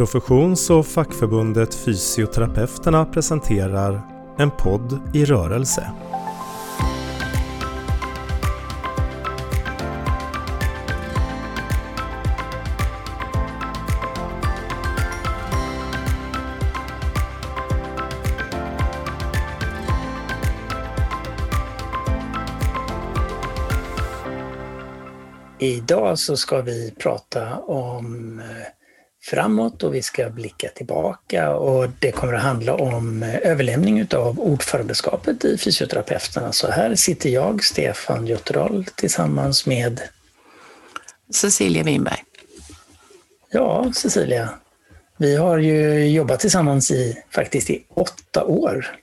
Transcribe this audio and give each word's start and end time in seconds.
Professions 0.00 0.70
och 0.70 0.86
fackförbundet 0.86 1.74
Fysioterapeuterna 1.74 3.04
presenterar 3.04 4.02
En 4.38 4.50
podd 4.50 5.00
i 5.14 5.24
rörelse. 5.24 5.92
Idag 25.58 26.18
så 26.18 26.36
ska 26.36 26.60
vi 26.60 26.94
prata 26.98 27.58
om 27.58 28.38
eh, 28.38 28.79
framåt 29.22 29.82
och 29.82 29.94
vi 29.94 30.02
ska 30.02 30.30
blicka 30.30 30.68
tillbaka 30.68 31.54
och 31.54 31.88
det 31.98 32.12
kommer 32.12 32.32
att 32.32 32.42
handla 32.42 32.74
om 32.74 33.22
eh, 33.22 33.36
överlämning 33.42 34.06
av 34.14 34.40
ordförandeskapet 34.40 35.44
i 35.44 35.58
Fysioterapeuterna. 35.58 36.52
Så 36.52 36.70
här 36.70 36.94
sitter 36.94 37.30
jag, 37.30 37.64
Stefan 37.64 38.26
Jutterdahl, 38.26 38.84
tillsammans 38.94 39.66
med 39.66 40.00
Cecilia 41.34 41.82
Winberg. 41.82 42.22
Ja, 43.50 43.92
Cecilia. 43.92 44.48
Vi 45.16 45.36
har 45.36 45.58
ju 45.58 46.08
jobbat 46.08 46.40
tillsammans 46.40 46.90
i 46.90 47.22
faktiskt 47.30 47.70
i 47.70 47.84
åtta 47.94 48.44
år. 48.44 48.96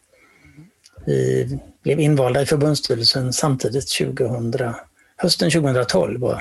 Vi 1.06 1.59
blev 1.84 2.00
invalda 2.00 2.42
i 2.42 2.45
förbundsstyrelsen 2.45 3.34
samtidigt 3.34 3.88
2000 3.98 4.73
hösten 5.18 5.52
2012. 5.52 6.23
Och 6.23 6.38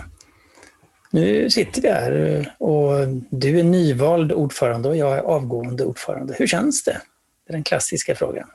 nu 1.16 1.50
sitter 1.50 1.82
vi 1.82 1.88
här 1.88 2.12
eh, 2.12 2.66
och 2.66 3.08
du 3.30 3.58
är 3.58 3.64
nyvald 3.64 4.32
ordförande 4.32 4.88
och 4.88 4.96
jag 4.96 5.18
är 5.18 5.22
avgående 5.22 5.84
ordförande. 5.84 6.34
Hur 6.38 6.46
känns 6.46 6.84
det? 6.84 7.00
Det 7.46 7.52
är 7.52 7.52
den 7.52 7.64
klassiska 7.64 8.14
frågan. 8.14 8.48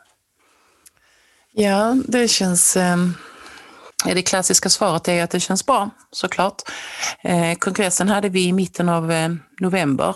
Ja, 1.51 1.97
det 2.07 2.27
känns... 2.27 2.77
Eh, 2.77 2.97
det 4.05 4.21
klassiska 4.21 4.69
svaret 4.69 5.07
är 5.07 5.23
att 5.23 5.29
det 5.29 5.39
känns 5.39 5.65
bra, 5.65 5.89
såklart. 6.11 6.61
Eh, 7.23 7.55
kongressen 7.55 8.09
hade 8.09 8.29
vi 8.29 8.45
i 8.45 8.53
mitten 8.53 8.89
av 8.89 9.11
eh, 9.11 9.29
november, 9.59 10.15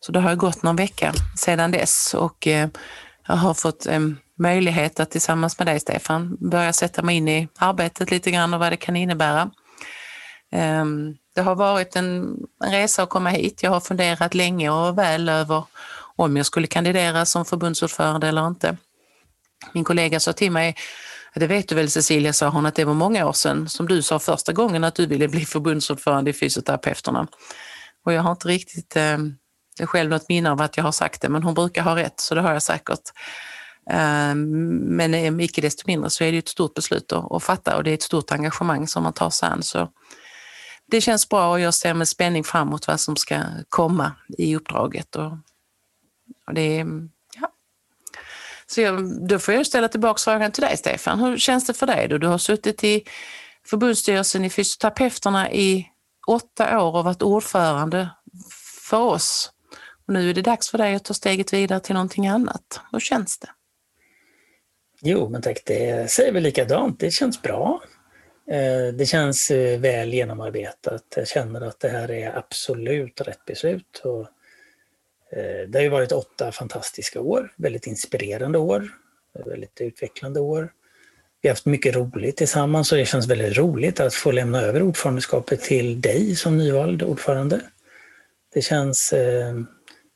så 0.00 0.12
det 0.12 0.20
har 0.20 0.34
gått 0.34 0.62
någon 0.62 0.76
vecka 0.76 1.12
sedan 1.36 1.70
dess 1.70 2.14
och 2.14 2.46
eh, 2.46 2.68
jag 3.28 3.36
har 3.36 3.54
fått 3.54 3.86
eh, 3.86 4.00
möjlighet 4.38 5.00
att 5.00 5.10
tillsammans 5.10 5.58
med 5.58 5.66
dig 5.66 5.80
Stefan 5.80 6.36
börja 6.40 6.72
sätta 6.72 7.02
mig 7.02 7.16
in 7.16 7.28
i 7.28 7.48
arbetet 7.58 8.10
lite 8.10 8.30
grann 8.30 8.54
och 8.54 8.60
vad 8.60 8.72
det 8.72 8.76
kan 8.76 8.96
innebära. 8.96 9.50
Ehm, 10.52 11.16
det 11.34 11.42
har 11.42 11.54
varit 11.54 11.96
en, 11.96 12.36
resa 12.64 13.02
att 13.02 13.08
komma 13.08 13.30
hit. 13.30 13.62
Jag 13.62 13.70
har 13.70 13.80
funderat 13.80 14.34
länge 14.34 14.70
och 14.70 14.98
väl 14.98 15.28
över 15.28 15.64
om 16.16 16.36
jag 16.36 16.46
skulle 16.46 16.66
kandidera 16.66 17.24
som 17.24 17.44
förbundsordförande 17.44 18.28
eller 18.28 18.46
inte. 18.46 18.76
Min 19.72 19.84
kollega 19.84 20.20
sa 20.20 20.32
till 20.32 20.52
mig, 20.52 20.76
det 21.34 21.46
vet 21.46 21.68
du 21.68 21.74
väl 21.74 21.90
Cecilia, 21.90 22.32
sa 22.32 22.48
hon, 22.48 22.66
att 22.66 22.74
det 22.74 22.84
var 22.84 22.94
många 22.94 23.26
år 23.26 23.32
sedan 23.32 23.68
som 23.68 23.88
du 23.88 24.02
sa 24.02 24.18
första 24.18 24.52
gången 24.52 24.84
att 24.84 24.94
du 24.94 25.06
ville 25.06 25.28
bli 25.28 25.44
förbundsordförande 25.44 26.30
i 26.30 26.32
Fysioterapeuterna. 26.32 27.26
Och 28.04 28.12
jag 28.12 28.22
har 28.22 28.30
inte 28.30 28.48
riktigt 28.48 28.96
eh, 28.96 29.18
själv 29.82 30.10
något 30.10 30.28
minne 30.28 30.50
av 30.50 30.60
att 30.60 30.76
jag 30.76 30.84
har 30.84 30.92
sagt 30.92 31.22
det, 31.22 31.28
men 31.28 31.42
hon 31.42 31.54
brukar 31.54 31.82
ha 31.82 31.96
rätt, 31.96 32.20
så 32.20 32.34
det 32.34 32.40
har 32.40 32.52
jag 32.52 32.62
säkert. 32.62 33.00
Eh, 33.90 34.34
men 34.34 35.14
ehm, 35.14 35.40
icke 35.40 35.60
desto 35.60 35.82
mindre 35.86 36.10
så 36.10 36.24
är 36.24 36.32
det 36.32 36.38
ett 36.38 36.48
stort 36.48 36.74
beslut 36.74 37.12
att 37.12 37.42
fatta 37.42 37.76
och 37.76 37.84
det 37.84 37.90
är 37.90 37.94
ett 37.94 38.02
stort 38.02 38.32
engagemang 38.32 38.86
som 38.86 39.02
man 39.02 39.12
tar 39.12 39.30
sig 39.30 39.48
an. 39.48 39.62
Så 39.62 39.88
det 40.86 41.00
känns 41.00 41.28
bra 41.28 41.50
och 41.50 41.60
jag 41.60 41.74
ser 41.74 41.94
med 41.94 42.08
spänning 42.08 42.44
fram 42.44 42.68
emot 42.68 42.86
vad 42.88 43.00
som 43.00 43.16
ska 43.16 43.42
komma 43.68 44.12
i 44.38 44.56
uppdraget. 44.56 45.16
Och, 45.16 45.32
och 46.46 46.54
det 46.54 46.76
ja. 47.40 47.52
Så 48.66 48.80
jag, 48.80 49.28
då 49.28 49.38
får 49.38 49.54
jag 49.54 49.66
ställa 49.66 49.88
tillbaka 49.88 50.18
frågan 50.18 50.52
till 50.52 50.62
dig 50.62 50.76
Stefan. 50.76 51.20
Hur 51.20 51.38
känns 51.38 51.66
det 51.66 51.74
för 51.74 51.86
dig 51.86 52.08
då? 52.08 52.18
Du 52.18 52.26
har 52.26 52.38
suttit 52.38 52.84
i 52.84 53.04
förbundsstyrelsen 53.66 54.44
i 54.44 54.50
Fysioterapeuterna 54.50 55.52
i 55.52 55.88
åtta 56.26 56.82
år 56.82 56.96
och 56.96 57.04
varit 57.04 57.22
ordförande 57.22 58.10
för 58.88 59.00
oss. 59.00 59.52
Och 60.06 60.14
nu 60.14 60.30
är 60.30 60.34
det 60.34 60.42
dags 60.42 60.70
för 60.70 60.78
dig 60.78 60.94
att 60.94 61.04
ta 61.04 61.14
steget 61.14 61.52
vidare 61.52 61.80
till 61.80 61.94
någonting 61.94 62.26
annat. 62.26 62.80
Hur 62.92 63.00
känns 63.00 63.38
det? 63.38 63.48
Jo, 65.02 65.28
men 65.28 65.42
tack, 65.42 65.62
det 65.66 66.10
säger 66.10 66.32
väl 66.32 66.42
likadant. 66.42 67.00
Det 67.00 67.10
känns 67.10 67.42
bra. 67.42 67.82
Eh, 68.50 68.94
det 68.94 69.06
känns 69.06 69.50
eh, 69.50 69.80
väl 69.80 70.12
genomarbetat. 70.12 71.02
Jag 71.16 71.28
känner 71.28 71.60
att 71.60 71.80
det 71.80 71.88
här 71.88 72.10
är 72.10 72.38
absolut 72.38 73.20
rätt 73.20 73.44
beslut. 73.44 74.02
Och 74.04 74.20
eh, 75.38 75.68
det 75.68 75.78
har 75.78 75.82
ju 75.82 75.88
varit 75.88 76.12
åtta 76.12 76.52
fantastiska 76.52 77.20
år, 77.20 77.52
väldigt 77.56 77.86
inspirerande 77.86 78.58
år, 78.58 78.88
väldigt 79.46 79.80
utvecklande 79.80 80.40
år. 80.40 80.72
Vi 81.40 81.48
har 81.48 81.54
haft 81.54 81.66
mycket 81.66 81.96
roligt 81.96 82.36
tillsammans 82.36 82.92
och 82.92 82.98
det 82.98 83.06
känns 83.06 83.26
väldigt 83.26 83.58
roligt 83.58 84.00
att 84.00 84.14
få 84.14 84.30
lämna 84.30 84.60
över 84.60 84.82
ordförandeskapet 84.82 85.60
till 85.60 86.00
dig 86.00 86.36
som 86.36 86.58
nyvald 86.58 87.02
ordförande. 87.02 87.60
Det 88.54 88.62
känns 88.62 89.14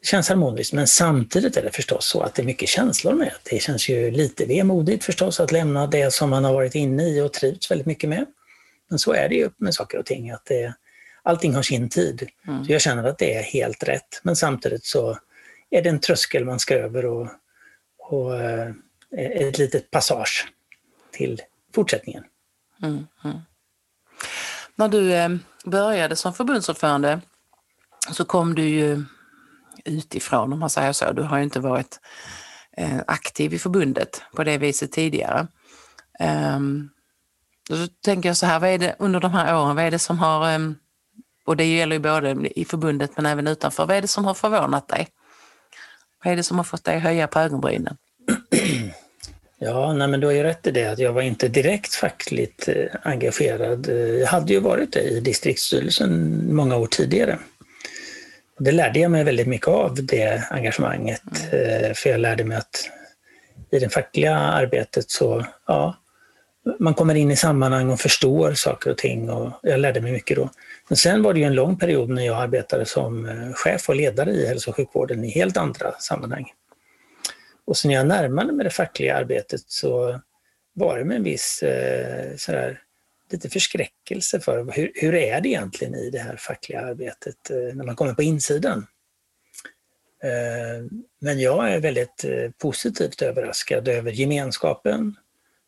känns 0.02 0.28
harmoniskt, 0.28 0.72
men 0.72 0.86
samtidigt 0.86 1.56
är 1.56 1.62
det 1.62 1.70
förstås 1.70 2.06
så 2.06 2.22
att 2.22 2.34
det 2.34 2.42
är 2.42 2.46
mycket 2.46 2.68
känslor 2.68 3.14
med. 3.14 3.32
Det 3.50 3.62
känns 3.62 3.88
ju 3.88 4.10
lite 4.10 4.44
vemodigt 4.46 5.04
förstås 5.04 5.40
att 5.40 5.52
lämna 5.52 5.86
det 5.86 6.14
som 6.14 6.30
man 6.30 6.44
har 6.44 6.52
varit 6.52 6.74
inne 6.74 7.08
i 7.08 7.20
och 7.20 7.32
trivts 7.32 7.70
väldigt 7.70 7.86
mycket 7.86 8.10
med. 8.10 8.26
Men 8.88 8.98
så 8.98 9.12
är 9.12 9.28
det 9.28 9.34
ju 9.34 9.50
med 9.56 9.74
saker 9.74 9.98
och 9.98 10.06
ting, 10.06 10.30
att 10.30 10.44
det, 10.44 10.74
allting 11.22 11.54
har 11.54 11.62
sin 11.62 11.88
tid. 11.88 12.28
Mm. 12.48 12.64
Så 12.64 12.72
jag 12.72 12.80
känner 12.80 13.04
att 13.04 13.18
det 13.18 13.34
är 13.34 13.42
helt 13.42 13.82
rätt, 13.82 14.20
men 14.22 14.36
samtidigt 14.36 14.84
så 14.84 15.18
är 15.70 15.82
det 15.82 15.88
en 15.88 16.00
tröskel 16.00 16.44
man 16.44 16.58
ska 16.58 16.74
över 16.74 17.04
och, 17.04 17.28
och 17.98 18.40
eh, 18.40 18.72
ett 19.16 19.58
litet 19.58 19.90
passage 19.90 20.52
till 21.10 21.42
fortsättningen. 21.74 22.24
Mm, 22.82 23.06
mm. 23.24 23.36
När 24.74 24.88
du 24.88 25.14
eh, 25.14 25.28
började 25.64 26.16
som 26.16 26.34
förbundsordförande 26.34 27.20
så 28.12 28.24
kom 28.24 28.54
du 28.54 28.68
ju 28.68 29.04
utifrån 29.84 30.52
om 30.52 30.58
man 30.58 30.70
säger 30.70 30.92
så. 30.92 31.12
Du 31.12 31.22
har 31.22 31.36
ju 31.38 31.44
inte 31.44 31.60
varit 31.60 32.00
eh, 32.76 32.98
aktiv 33.06 33.54
i 33.54 33.58
förbundet 33.58 34.22
på 34.36 34.44
det 34.44 34.58
viset 34.58 34.92
tidigare. 34.92 35.46
Ehm, 36.20 36.90
Då 37.68 37.76
tänker 38.04 38.28
jag 38.28 38.36
så 38.36 38.46
här, 38.46 38.60
vad 38.60 38.70
är 38.70 38.78
det 38.78 38.96
under 38.98 39.20
de 39.20 39.32
här 39.32 39.56
åren, 39.56 39.76
vad 39.76 39.84
är 39.84 39.90
det 39.90 39.98
som 39.98 40.18
har, 40.18 40.48
ehm, 40.48 40.74
och 41.46 41.56
det 41.56 41.64
gäller 41.64 41.96
ju 41.96 42.00
både 42.00 42.58
i 42.60 42.64
förbundet 42.64 43.10
men 43.16 43.26
även 43.26 43.46
utanför, 43.46 43.86
vad 43.86 43.96
är 43.96 44.02
det 44.02 44.08
som 44.08 44.24
har 44.24 44.34
förvånat 44.34 44.88
dig? 44.88 45.08
Vad 46.24 46.32
är 46.32 46.36
det 46.36 46.42
som 46.42 46.56
har 46.56 46.64
fått 46.64 46.84
dig 46.84 46.96
att 46.96 47.02
höja 47.02 47.26
på 47.26 47.38
ögonbrynen? 47.40 47.96
Ja, 49.62 49.92
nej 49.92 50.08
men 50.08 50.20
du 50.20 50.26
har 50.26 50.34
ju 50.34 50.42
rätt 50.42 50.66
i 50.66 50.70
det 50.70 50.86
att 50.86 50.98
jag 50.98 51.12
var 51.12 51.22
inte 51.22 51.48
direkt 51.48 51.94
fackligt 51.94 52.68
eh, 52.68 52.84
engagerad. 53.02 53.86
Jag 54.20 54.26
hade 54.26 54.52
ju 54.52 54.60
varit 54.60 54.92
det 54.92 55.00
i 55.02 55.20
distriktsstyrelsen 55.20 56.40
många 56.54 56.76
år 56.76 56.86
tidigare. 56.86 57.38
Det 58.62 58.72
lärde 58.72 58.98
jag 58.98 59.10
mig 59.10 59.24
väldigt 59.24 59.46
mycket 59.46 59.68
av, 59.68 59.94
det 59.94 60.42
engagemanget. 60.50 61.22
Mm. 61.52 61.94
För 61.94 62.10
jag 62.10 62.20
lärde 62.20 62.44
mig 62.44 62.56
att 62.56 62.90
i 63.70 63.78
det 63.78 63.88
fackliga 63.88 64.36
arbetet 64.36 65.10
så, 65.10 65.44
ja, 65.66 65.96
man 66.78 66.94
kommer 66.94 67.14
in 67.14 67.30
i 67.30 67.36
sammanhang 67.36 67.90
och 67.90 68.00
förstår 68.00 68.52
saker 68.52 68.90
och 68.90 68.98
ting 68.98 69.30
och 69.30 69.52
jag 69.62 69.80
lärde 69.80 70.00
mig 70.00 70.12
mycket 70.12 70.36
då. 70.36 70.50
Men 70.88 70.96
sen 70.96 71.22
var 71.22 71.34
det 71.34 71.40
ju 71.40 71.46
en 71.46 71.54
lång 71.54 71.78
period 71.78 72.08
när 72.08 72.26
jag 72.26 72.36
arbetade 72.36 72.86
som 72.86 73.28
eh, 73.28 73.52
chef 73.52 73.88
och 73.88 73.94
ledare 73.94 74.30
i 74.30 74.46
hälso 74.46 74.70
och 74.70 74.76
sjukvården 74.76 75.24
i 75.24 75.30
helt 75.30 75.56
andra 75.56 75.92
sammanhang. 75.92 76.52
Och 77.66 77.76
så 77.76 77.88
när 77.88 77.94
jag 77.94 78.06
närmade 78.06 78.52
mig 78.52 78.64
det 78.64 78.70
fackliga 78.70 79.16
arbetet 79.16 79.60
så 79.66 80.20
var 80.74 80.98
det 80.98 81.04
med 81.04 81.16
en 81.16 81.22
viss 81.22 81.62
eh, 81.62 82.36
sådär, 82.36 82.80
lite 83.32 83.50
förskräckelse 83.50 84.40
för 84.40 84.72
hur, 84.72 84.92
hur 84.94 85.14
är 85.14 85.40
det 85.40 85.48
egentligen 85.48 85.94
i 85.94 86.10
det 86.10 86.18
här 86.18 86.36
fackliga 86.36 86.80
arbetet 86.80 87.50
eh, 87.50 87.56
när 87.56 87.84
man 87.84 87.96
kommer 87.96 88.14
på 88.14 88.22
insidan. 88.22 88.86
Eh, 90.22 90.86
men 91.20 91.40
jag 91.40 91.72
är 91.72 91.80
väldigt 91.80 92.24
eh, 92.24 92.50
positivt 92.58 93.22
överraskad 93.22 93.88
över 93.88 94.12
gemenskapen, 94.12 95.16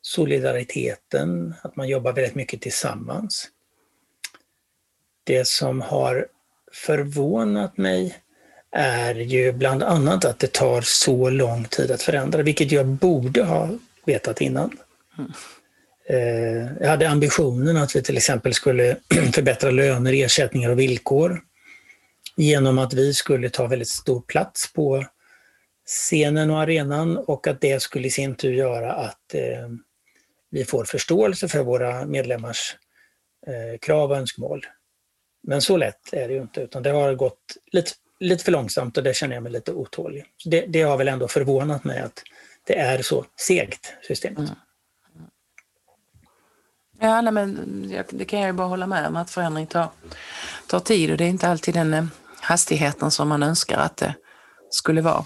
solidariteten, 0.03 1.55
att 1.63 1.77
man 1.77 1.89
jobbar 1.89 2.13
väldigt 2.13 2.35
mycket 2.35 2.61
tillsammans. 2.61 3.49
Det 5.25 5.47
som 5.47 5.81
har 5.81 6.27
förvånat 6.73 7.77
mig 7.77 8.17
är 8.71 9.15
ju 9.15 9.53
bland 9.53 9.83
annat 9.83 10.25
att 10.25 10.39
det 10.39 10.53
tar 10.53 10.81
så 10.81 11.31
lång 11.31 11.65
tid 11.65 11.91
att 11.91 12.03
förändra, 12.03 12.43
vilket 12.43 12.73
jag 12.73 12.87
borde 12.87 13.45
ha 13.45 13.69
vetat 14.05 14.41
innan. 14.41 14.79
Mm. 15.19 15.33
Eh, 16.09 16.73
jag 16.81 16.89
hade 16.89 17.09
ambitionen 17.09 17.77
att 17.77 17.97
vi 17.97 18.03
till 18.03 18.17
exempel 18.17 18.55
skulle 18.55 18.97
förbättra 19.35 19.71
löner, 19.71 20.13
ersättningar 20.13 20.71
och 20.71 20.79
villkor 20.79 21.41
genom 22.37 22.79
att 22.79 22.95
vi 22.95 23.15
skulle 23.15 23.51
ta 23.51 23.67
väldigt 23.67 23.89
stor 23.89 24.21
plats 24.21 24.73
på 24.73 25.05
scenen 25.87 26.51
och 26.51 26.61
arenan 26.61 27.17
och 27.17 27.47
att 27.47 27.61
det 27.61 27.83
skulle 27.83 28.09
i 28.09 28.11
sin 28.11 28.35
tur 28.35 28.53
göra 28.53 28.93
att 28.93 29.35
eh, 29.35 29.69
vi 30.51 30.65
får 30.65 30.85
förståelse 30.85 31.49
för 31.49 31.63
våra 31.63 32.07
medlemmars 32.07 32.77
eh, 33.47 33.79
krav 33.79 34.11
och 34.11 34.17
önskemål. 34.17 34.67
Men 35.43 35.63
så 35.63 35.77
lätt 35.77 36.13
är 36.13 36.29
det 36.29 36.35
ju 36.35 36.41
inte, 36.41 36.61
utan 36.61 36.83
det 36.83 36.91
har 36.91 37.15
gått 37.15 37.57
lite, 37.73 37.91
lite 38.21 38.45
för 38.45 38.53
långsamt 38.53 38.97
och 38.97 39.03
där 39.03 39.13
känner 39.13 39.35
jag 39.35 39.43
mig 39.43 39.53
lite 39.53 39.73
otålig. 39.73 40.25
Det, 40.45 40.67
det 40.67 40.83
har 40.83 40.97
väl 40.97 41.09
ändå 41.09 41.29
förvånat 41.29 41.85
mig 41.85 42.01
att 42.01 42.23
det 42.67 42.79
är 42.79 43.03
så 43.03 43.27
segt, 43.37 43.95
systemet. 44.03 44.39
Mm. 44.39 44.55
Ja, 47.05 47.21
nej, 47.21 47.33
men 47.33 48.05
det 48.11 48.25
kan 48.25 48.41
jag 48.41 48.47
ju 48.47 48.53
bara 48.53 48.67
hålla 48.67 48.87
med 48.87 49.07
om 49.07 49.17
att 49.17 49.31
förändring 49.31 49.67
tar, 49.67 49.89
tar 50.67 50.81
tid 50.81 51.11
och 51.11 51.17
det 51.17 51.25
är 51.25 51.29
inte 51.29 51.49
alltid 51.49 51.75
den 51.75 51.95
eh, 51.95 52.05
hastigheten 52.41 53.11
som 53.11 53.29
man 53.29 53.43
önskar 53.43 53.79
att 53.79 53.97
det 53.97 54.15
skulle 54.71 55.01
vara. 55.01 55.25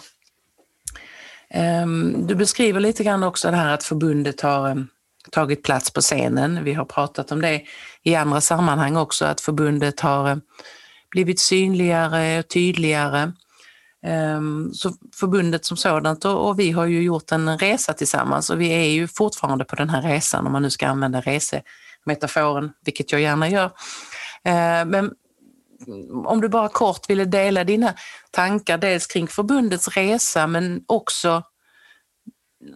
Ehm, 1.50 2.26
du 2.26 2.34
beskriver 2.34 2.80
lite 2.80 3.04
grann 3.04 3.22
också 3.22 3.50
det 3.50 3.56
här 3.56 3.74
att 3.74 3.84
förbundet 3.84 4.40
har 4.40 4.68
ehm, 4.68 4.88
tagit 5.30 5.62
plats 5.62 5.90
på 5.90 6.00
scenen. 6.00 6.64
Vi 6.64 6.72
har 6.72 6.84
pratat 6.84 7.32
om 7.32 7.40
det 7.40 7.62
i 8.02 8.14
andra 8.14 8.40
sammanhang 8.40 8.96
också, 8.96 9.24
att 9.24 9.40
förbundet 9.40 10.00
har 10.00 10.30
eh, 10.30 10.36
blivit 11.10 11.40
synligare 11.40 12.38
och 12.38 12.48
tydligare. 12.48 13.32
Ehm, 14.02 14.74
så 14.74 14.92
förbundet 15.14 15.64
som 15.64 15.76
sådant 15.76 16.24
och 16.24 16.58
vi 16.58 16.70
har 16.70 16.86
ju 16.86 17.02
gjort 17.02 17.32
en 17.32 17.58
resa 17.58 17.92
tillsammans 17.92 18.50
och 18.50 18.60
vi 18.60 18.68
är 18.68 18.90
ju 18.90 19.08
fortfarande 19.08 19.64
på 19.64 19.76
den 19.76 19.90
här 19.90 20.02
resan 20.02 20.46
om 20.46 20.52
man 20.52 20.62
nu 20.62 20.70
ska 20.70 20.86
använda 20.86 21.20
resemetaforen, 21.20 22.72
vilket 22.84 23.12
jag 23.12 23.20
gärna 23.20 23.48
gör. 23.48 23.70
Ehm, 24.44 24.88
men 24.88 25.12
om 26.24 26.40
du 26.40 26.48
bara 26.48 26.68
kort 26.68 27.10
ville 27.10 27.24
dela 27.24 27.64
dina 27.64 27.94
tankar 28.30 28.78
dels 28.78 29.06
kring 29.06 29.28
förbundets 29.28 29.88
resa 29.88 30.46
men 30.46 30.84
också 30.86 31.42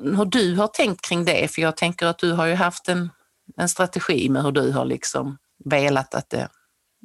hur 0.01 0.25
du 0.25 0.57
har 0.57 0.67
tänkt 0.67 1.01
kring 1.01 1.25
det, 1.25 1.49
för 1.49 1.63
jag 1.63 1.77
tänker 1.77 2.07
att 2.07 2.19
du 2.19 2.33
har 2.33 2.47
ju 2.47 2.55
haft 2.55 2.89
en, 2.89 3.11
en 3.57 3.69
strategi 3.69 4.29
med 4.29 4.43
hur 4.43 4.53
du 4.53 4.73
har 4.73 4.85
liksom 4.85 5.39
velat 5.65 6.15
att 6.15 6.31
det 6.31 6.49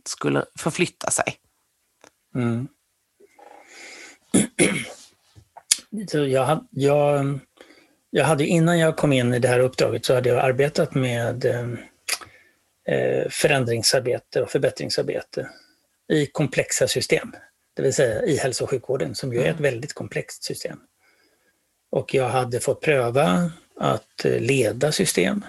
skulle 0.05 0.45
förflytta 0.59 1.11
sig. 1.11 1.35
Mm. 2.35 2.67
Jag, 6.11 6.67
jag, 6.71 7.39
jag 8.09 8.25
hade 8.25 8.45
innan 8.45 8.79
jag 8.79 8.97
kom 8.97 9.13
in 9.13 9.33
i 9.33 9.39
det 9.39 9.47
här 9.47 9.59
uppdraget 9.59 10.05
så 10.05 10.13
hade 10.13 10.29
jag 10.29 10.37
arbetat 10.37 10.95
med 10.95 11.45
eh, 12.87 13.29
förändringsarbete 13.29 14.41
och 14.41 14.51
förbättringsarbete 14.51 15.49
i 16.13 16.25
komplexa 16.25 16.87
system. 16.87 17.31
Det 17.75 17.81
vill 17.81 17.93
säga 17.93 18.23
i 18.23 18.37
hälso 18.37 18.63
och 18.63 18.69
sjukvården 18.69 19.15
som 19.15 19.33
ju 19.33 19.39
är 19.39 19.49
ett 19.49 19.59
mm. 19.59 19.63
väldigt 19.63 19.93
komplext 19.93 20.43
system. 20.43 20.79
Och 21.91 22.13
jag 22.13 22.29
hade 22.29 22.59
fått 22.59 22.81
pröva 22.81 23.51
att 23.79 24.23
leda 24.23 24.91
system. 24.91 25.45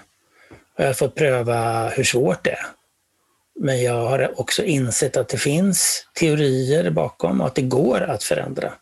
Jag 0.76 0.86
har 0.86 0.92
fått 0.92 1.14
pröva 1.14 1.88
hur 1.88 2.04
svårt 2.04 2.44
det 2.44 2.50
är. 2.50 2.66
Men 3.60 3.82
jag 3.82 4.08
har 4.08 4.40
också 4.40 4.64
insett 4.64 5.16
att 5.16 5.28
det 5.28 5.38
finns 5.38 6.06
teorier 6.14 6.90
bakom 6.90 7.40
och 7.40 7.46
att 7.46 7.54
det 7.54 7.62
går 7.62 8.00
att 8.00 8.22
förändra 8.22 8.72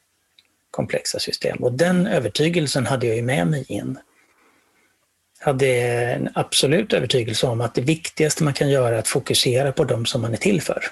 komplexa 0.75 1.19
system. 1.19 1.57
Och 1.57 1.73
den 1.73 2.07
övertygelsen 2.07 2.87
hade 2.87 3.07
jag 3.07 3.17
ju 3.17 3.23
med 3.23 3.47
mig 3.47 3.65
in. 3.69 3.99
Jag 5.39 5.47
hade 5.47 5.67
en 6.13 6.29
absolut 6.35 6.93
övertygelse 6.93 7.47
om 7.47 7.61
att 7.61 7.75
det 7.75 7.83
viktigaste 7.83 8.45
man 8.45 8.55
kan 8.55 8.71
göra 8.71 8.95
är 8.95 8.99
att 8.99 9.09
fokusera 9.09 9.73
på 9.73 9.85
de 9.85 10.07
som 10.07 10.23
man 10.23 10.33
är 10.33 10.37
till 10.37 10.63
för 10.63 10.85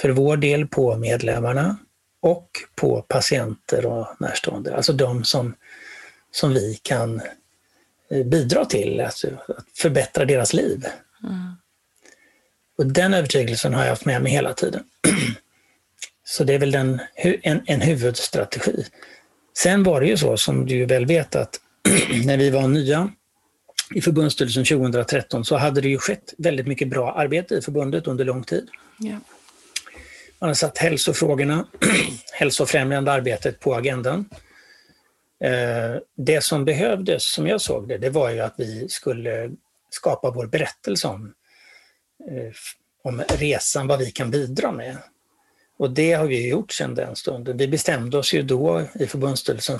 för 0.00 0.08
vår 0.08 0.36
del 0.36 0.66
på 0.66 0.96
medlemmarna 0.96 1.76
och 2.20 2.50
på 2.74 3.02
patienter 3.02 3.86
och 3.86 4.06
närstående, 4.18 4.76
alltså 4.76 4.92
de 4.92 5.24
som, 5.24 5.54
som 6.30 6.54
vi 6.54 6.78
kan 6.82 7.20
eh, 8.10 8.26
bidra 8.26 8.64
till 8.64 9.00
alltså 9.00 9.28
att 9.48 9.78
förbättra 9.78 10.24
deras 10.24 10.52
liv. 10.52 10.86
Mm. 11.22 11.52
Och 12.78 12.86
den 12.86 13.14
övertygelsen 13.14 13.74
har 13.74 13.82
jag 13.82 13.90
haft 13.90 14.04
med 14.04 14.22
mig 14.22 14.32
hela 14.32 14.52
tiden. 14.52 14.84
Så 16.28 16.44
det 16.44 16.54
är 16.54 16.58
väl 16.58 16.70
den, 16.70 17.00
en, 17.16 17.62
en 17.66 17.80
huvudstrategi. 17.80 18.84
Sen 19.58 19.82
var 19.82 20.00
det 20.00 20.06
ju 20.06 20.16
så, 20.16 20.36
som 20.36 20.66
du 20.66 20.86
väl 20.86 21.06
vet, 21.06 21.36
att 21.36 21.60
när 22.24 22.36
vi 22.36 22.50
var 22.50 22.68
nya 22.68 23.12
i 23.94 24.00
förbundsstyrelsen 24.00 24.64
2013 24.64 25.44
så 25.44 25.56
hade 25.56 25.80
det 25.80 25.88
ju 25.88 25.98
skett 25.98 26.34
väldigt 26.38 26.66
mycket 26.66 26.88
bra 26.88 27.12
arbete 27.12 27.54
i 27.54 27.62
förbundet 27.62 28.06
under 28.06 28.24
lång 28.24 28.44
tid. 28.44 28.68
Ja. 28.98 29.20
Man 30.38 30.50
har 30.50 30.54
satt 30.54 30.78
hälsofrågorna, 30.78 31.66
hälsofrämjande 32.32 33.12
arbetet 33.12 33.60
på 33.60 33.74
agendan. 33.74 34.28
Eh, 35.40 36.00
det 36.16 36.44
som 36.44 36.64
behövdes, 36.64 37.32
som 37.32 37.46
jag 37.46 37.60
såg 37.60 37.88
det, 37.88 37.98
det 37.98 38.10
var 38.10 38.30
ju 38.30 38.40
att 38.40 38.54
vi 38.58 38.88
skulle 38.88 39.50
skapa 39.90 40.30
vår 40.30 40.46
berättelse 40.46 41.08
om, 41.08 41.34
eh, 42.30 42.52
om 43.02 43.22
resan, 43.28 43.86
vad 43.86 43.98
vi 43.98 44.10
kan 44.10 44.30
bidra 44.30 44.72
med. 44.72 44.96
Och 45.78 45.90
det 45.90 46.12
har 46.12 46.26
vi 46.26 46.48
gjort 46.48 46.72
sedan 46.72 46.94
den 46.94 47.16
stunden. 47.16 47.56
Vi 47.56 47.68
bestämde 47.68 48.18
oss 48.18 48.34
ju 48.34 48.42
då 48.42 48.82
i 48.94 49.06
förbundsstyrelsen 49.06 49.78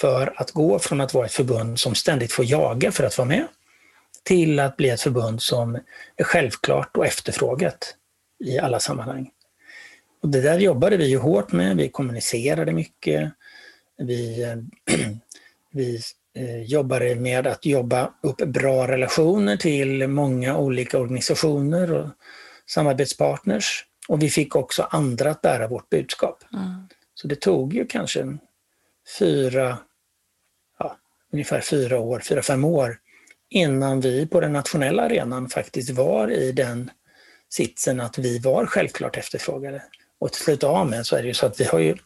för 0.00 0.32
att 0.36 0.50
gå 0.50 0.78
från 0.78 1.00
att 1.00 1.14
vara 1.14 1.26
ett 1.26 1.32
förbund 1.32 1.78
som 1.78 1.94
ständigt 1.94 2.32
får 2.32 2.44
jaga 2.44 2.92
för 2.92 3.04
att 3.04 3.18
vara 3.18 3.28
med, 3.28 3.46
till 4.22 4.60
att 4.60 4.76
bli 4.76 4.88
ett 4.88 5.00
förbund 5.00 5.42
som 5.42 5.74
är 6.16 6.24
självklart 6.24 6.96
och 6.96 7.06
efterfrågat 7.06 7.94
i 8.44 8.58
alla 8.58 8.80
sammanhang. 8.80 9.30
Och 10.22 10.28
det 10.28 10.40
där 10.40 10.58
jobbade 10.58 10.96
vi 10.96 11.06
ju 11.06 11.18
hårt 11.18 11.52
med. 11.52 11.76
Vi 11.76 11.88
kommunicerade 11.88 12.72
mycket. 12.72 13.32
Vi, 13.98 14.46
vi 15.72 16.00
eh, 16.34 16.62
jobbade 16.62 17.14
med 17.14 17.46
att 17.46 17.66
jobba 17.66 18.12
upp 18.22 18.36
bra 18.36 18.88
relationer 18.88 19.56
till 19.56 20.08
många 20.08 20.58
olika 20.58 20.98
organisationer 20.98 21.92
och 21.92 22.08
samarbetspartners. 22.66 23.84
Och 24.08 24.22
vi 24.22 24.30
fick 24.30 24.56
också 24.56 24.82
andra 24.82 25.30
att 25.30 25.42
bära 25.42 25.68
vårt 25.68 25.90
budskap. 25.90 26.44
Mm. 26.52 26.88
Så 27.14 27.28
det 27.28 27.36
tog 27.36 27.74
ju 27.74 27.86
kanske 27.86 28.38
fyra, 29.18 29.78
ja, 30.78 30.96
ungefär 31.32 31.60
fyra 31.60 31.98
år, 31.98 32.20
fyra, 32.20 32.42
fem 32.42 32.64
år 32.64 32.98
innan 33.50 34.00
vi 34.00 34.26
på 34.26 34.40
den 34.40 34.52
nationella 34.52 35.02
arenan 35.02 35.48
faktiskt 35.48 35.90
var 35.90 36.30
i 36.30 36.52
den 36.52 36.90
sitsen 37.48 38.00
att 38.00 38.18
vi 38.18 38.38
var 38.38 38.66
självklart 38.66 39.16
efterfrågade 39.16 39.82
och 40.18 40.32
till 40.32 40.42
slut 40.42 40.64
av 40.64 40.90
med 40.90 41.06
så 41.06 41.16
är 41.16 41.22
det 41.22 41.28
ju 41.28 41.34
så 41.34 41.46
att 41.46 41.60
vi 41.60 41.64
har 41.64 41.78
ju 41.78 41.96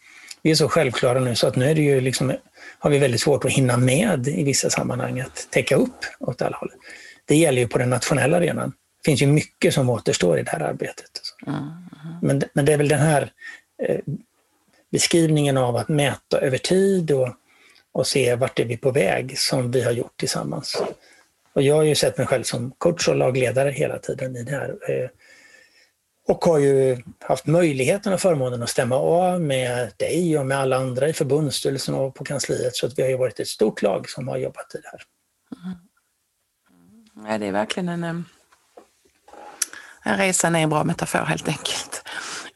vi 0.43 0.50
är 0.50 0.55
så 0.55 0.69
självklara 0.69 1.20
nu 1.20 1.35
så 1.35 1.47
att 1.47 1.56
nu 1.56 1.70
är 1.70 1.75
det 1.75 1.81
ju 1.81 2.00
liksom, 2.00 2.35
har 2.79 2.91
vi 2.91 2.99
väldigt 2.99 3.20
svårt 3.20 3.44
att 3.44 3.50
hinna 3.50 3.76
med 3.76 4.29
i 4.29 4.44
vissa 4.44 4.70
sammanhang 4.70 5.20
att 5.20 5.49
täcka 5.50 5.76
upp 5.76 6.05
åt 6.19 6.43
alla 6.43 6.56
håll. 6.56 6.70
Det 7.25 7.37
gäller 7.37 7.62
ju 7.62 7.69
på 7.69 7.79
den 7.79 7.91
nationella 7.91 8.37
arenan. 8.37 8.69
Det 8.70 9.11
finns 9.11 9.23
ju 9.23 9.26
mycket 9.26 9.75
som 9.75 9.91
återstår 9.91 10.38
i 10.38 10.43
det 10.43 10.50
här 10.50 10.61
arbetet. 10.61 11.11
Men, 12.22 12.42
men 12.52 12.64
det 12.64 12.72
är 12.72 12.78
väl 12.78 12.88
den 12.88 12.98
här 12.98 13.32
eh, 13.82 14.00
beskrivningen 14.90 15.56
av 15.56 15.76
att 15.76 15.88
mäta 15.88 16.40
över 16.40 16.59
tid 16.59 17.11
och, 17.11 17.28
och 17.92 18.06
se 18.06 18.35
vart 18.35 18.59
är 18.59 18.64
vi 18.64 18.76
på 18.76 18.90
väg 18.90 19.38
som 19.38 19.70
vi 19.70 19.82
har 19.82 19.92
gjort 19.92 20.16
tillsammans. 20.16 20.82
Och 21.52 21.62
jag 21.62 21.75
har 21.75 21.82
ju 21.82 21.94
sett 21.94 22.18
mig 22.18 22.26
själv 22.26 22.42
som 22.42 22.70
coach 22.78 23.09
och 23.09 23.16
lagledare 23.16 23.70
hela 23.70 23.99
tiden 23.99 24.37
i 24.37 24.42
det 24.42 24.50
här. 24.50 24.68
Eh, 24.88 25.09
och 26.28 26.44
har 26.44 26.59
ju 26.59 27.02
haft 27.18 27.47
möjligheten 27.47 28.12
och 28.12 28.20
förmånen 28.20 28.62
att 28.62 28.68
stämma 28.68 28.97
av 28.97 29.40
med 29.40 29.92
dig 29.97 30.38
och 30.38 30.47
med 30.47 30.59
alla 30.59 30.76
andra 30.76 31.09
i 31.09 31.12
förbundsstyrelsen 31.12 31.94
och 31.94 32.14
på 32.14 32.25
kansliet. 32.25 32.76
Så 32.76 32.87
att 32.87 32.99
vi 32.99 33.02
har 33.02 33.09
ju 33.09 33.16
varit 33.16 33.40
ett 33.40 33.49
stort 33.49 33.82
lag 33.82 34.09
som 34.09 34.28
har 34.28 34.37
jobbat 34.37 34.75
i 34.75 34.78
det 34.78 34.88
här. 34.88 35.02
Mm. 35.64 37.30
Ja, 37.30 37.38
det 37.38 37.47
är 37.47 37.52
verkligen 37.52 37.88
en 37.88 38.04
eh, 38.04 38.23
resan 40.04 40.57
är 40.57 40.61
en 40.61 40.71
bra 40.71 40.85
metafor 40.85 41.25
helt 41.25 41.49
enkelt. 41.49 42.02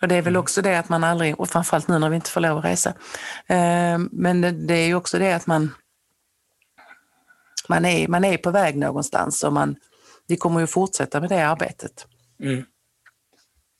Och 0.02 0.08
det 0.08 0.14
är 0.14 0.22
väl 0.22 0.32
mm. 0.32 0.40
också 0.40 0.62
det 0.62 0.78
att 0.78 0.88
man 0.88 1.04
aldrig, 1.04 1.40
och 1.40 1.50
framförallt 1.50 1.88
nu 1.88 1.98
när 1.98 2.08
vi 2.08 2.16
inte 2.16 2.30
får 2.30 2.40
lov 2.40 2.58
att 2.58 2.64
resa, 2.64 2.90
eh, 3.46 3.98
men 4.12 4.66
det 4.66 4.74
är 4.74 4.86
ju 4.86 4.94
också 4.94 5.18
det 5.18 5.32
att 5.32 5.46
man, 5.46 5.74
man, 7.68 7.84
är, 7.84 8.08
man 8.08 8.24
är 8.24 8.36
på 8.36 8.50
väg 8.50 8.76
någonstans 8.76 9.44
och 9.44 9.52
man, 9.52 9.76
vi 10.26 10.36
kommer 10.36 10.60
ju 10.60 10.66
fortsätta 10.66 11.20
med 11.20 11.28
det 11.28 11.46
arbetet. 11.46 12.06
Mm. 12.42 12.64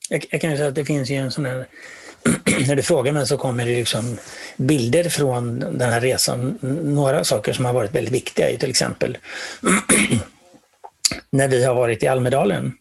Jag, 0.09 0.25
jag, 0.29 0.41
kan 0.41 0.57
säga 0.57 0.67
att 0.67 0.75
det 0.75 0.85
finns 0.85 1.09
ju 1.09 1.15
en 1.15 1.31
sån 1.31 1.45
här, 1.45 1.67
när 2.67 2.75
du 2.75 2.81
frågar 2.81 3.11
mig 3.13 3.27
så 3.27 3.37
kommer 3.37 3.65
det 3.65 3.75
liksom 3.75 4.17
bilder 4.57 5.09
från 5.09 5.59
den 5.59 5.89
här 5.91 6.01
resan. 6.01 6.57
Några 6.83 7.23
saker 7.23 7.53
som 7.53 7.65
har 7.65 7.73
varit 7.73 7.95
väldigt 7.95 8.13
viktiga 8.13 8.49
är 8.49 8.57
till 8.57 8.69
exempel 8.69 9.17
när 11.29 11.47
vi 11.47 11.65
har 11.65 11.75
varit 11.75 12.03
i 12.03 12.07
Almedalen. 12.07 12.73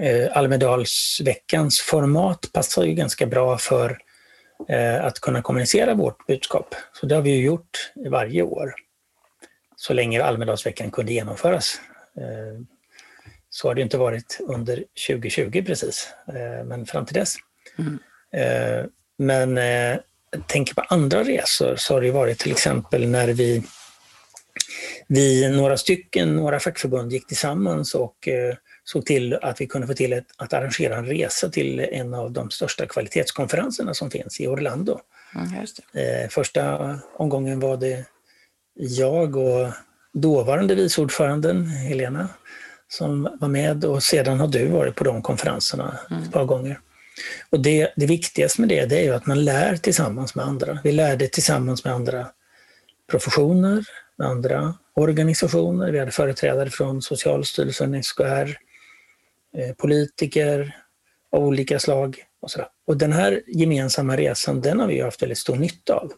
Eh, 0.00 0.36
Almedalsveckans 0.36 1.80
format 1.80 2.52
passar 2.52 2.84
ju 2.84 2.94
ganska 2.94 3.26
bra 3.26 3.58
för 3.58 3.98
eh, 4.68 5.04
att 5.04 5.20
kunna 5.20 5.42
kommunicera 5.42 5.94
vårt 5.94 6.26
budskap. 6.26 6.74
Så 6.92 7.06
det 7.06 7.14
har 7.14 7.22
vi 7.22 7.30
ju 7.30 7.44
gjort 7.44 7.92
varje 8.10 8.42
år, 8.42 8.74
så 9.76 9.92
länge 9.94 10.22
Almedalsveckan 10.22 10.90
kunde 10.90 11.12
genomföras. 11.12 11.80
Eh, 12.16 12.60
så 13.50 13.68
har 13.68 13.74
det 13.74 13.82
inte 13.82 13.98
varit 13.98 14.40
under 14.40 14.84
2020 15.08 15.64
precis, 15.66 16.08
men 16.64 16.86
fram 16.86 17.06
till 17.06 17.14
dess. 17.14 17.36
Mm. 17.78 17.98
Men 19.18 19.58
eh, 19.58 19.98
tänker 20.46 20.74
på 20.74 20.80
andra 20.88 21.24
resor 21.24 21.76
så 21.76 21.94
har 21.94 22.00
det 22.00 22.10
varit 22.10 22.38
till 22.38 22.52
exempel 22.52 23.08
när 23.08 23.28
vi, 23.28 23.62
vi 25.08 25.48
några 25.48 25.76
stycken, 25.76 26.36
några 26.36 26.60
fackförbund 26.60 27.12
gick 27.12 27.26
tillsammans 27.26 27.94
och 27.94 28.28
såg 28.86 29.06
till 29.06 29.34
att 29.34 29.60
vi 29.60 29.66
kunde 29.66 29.86
få 29.86 29.94
till 29.94 30.12
ett, 30.12 30.26
att 30.36 30.52
arrangera 30.52 30.96
en 30.96 31.06
resa 31.06 31.48
till 31.48 31.80
en 31.80 32.14
av 32.14 32.32
de 32.32 32.50
största 32.50 32.86
kvalitetskonferenserna 32.86 33.94
som 33.94 34.10
finns 34.10 34.40
i 34.40 34.46
Orlando. 34.46 35.00
Mm, 35.34 36.28
Första 36.30 36.98
omgången 37.16 37.60
var 37.60 37.76
det 37.76 38.04
jag 38.74 39.36
och 39.36 39.72
dåvarande 40.12 40.74
vice 40.74 41.00
ordföranden 41.00 41.66
Helena 41.66 42.28
som 42.88 43.36
var 43.40 43.48
med 43.48 43.84
och 43.84 44.02
sedan 44.02 44.40
har 44.40 44.48
du 44.48 44.66
varit 44.66 44.94
på 44.94 45.04
de 45.04 45.22
konferenserna 45.22 45.98
mm. 46.10 46.22
ett 46.22 46.32
par 46.32 46.44
gånger. 46.44 46.80
Och 47.50 47.60
det, 47.60 47.92
det 47.96 48.06
viktigaste 48.06 48.60
med 48.60 48.68
det, 48.68 48.86
det 48.86 48.98
är 48.98 49.04
ju 49.04 49.14
att 49.14 49.26
man 49.26 49.44
lär 49.44 49.76
tillsammans 49.76 50.34
med 50.34 50.44
andra. 50.44 50.78
Vi 50.84 50.92
lärde 50.92 51.28
tillsammans 51.28 51.84
med 51.84 51.94
andra 51.94 52.26
professioner, 53.10 53.84
med 54.18 54.28
andra 54.28 54.74
organisationer. 54.94 55.92
Vi 55.92 55.98
hade 55.98 56.10
företrädare 56.10 56.70
från 56.70 57.02
Socialstyrelsen, 57.02 58.02
SKR, 58.02 58.65
Eh, 59.56 59.74
politiker 59.74 60.76
av 61.32 61.44
olika 61.44 61.78
slag. 61.78 62.24
Och, 62.40 62.50
så 62.50 62.66
och 62.86 62.96
den 62.96 63.12
här 63.12 63.42
gemensamma 63.46 64.16
resan, 64.16 64.60
den 64.60 64.80
har 64.80 64.86
vi 64.86 65.00
haft 65.00 65.22
väldigt 65.22 65.38
stor 65.38 65.56
nytta 65.56 65.94
av. 65.94 66.12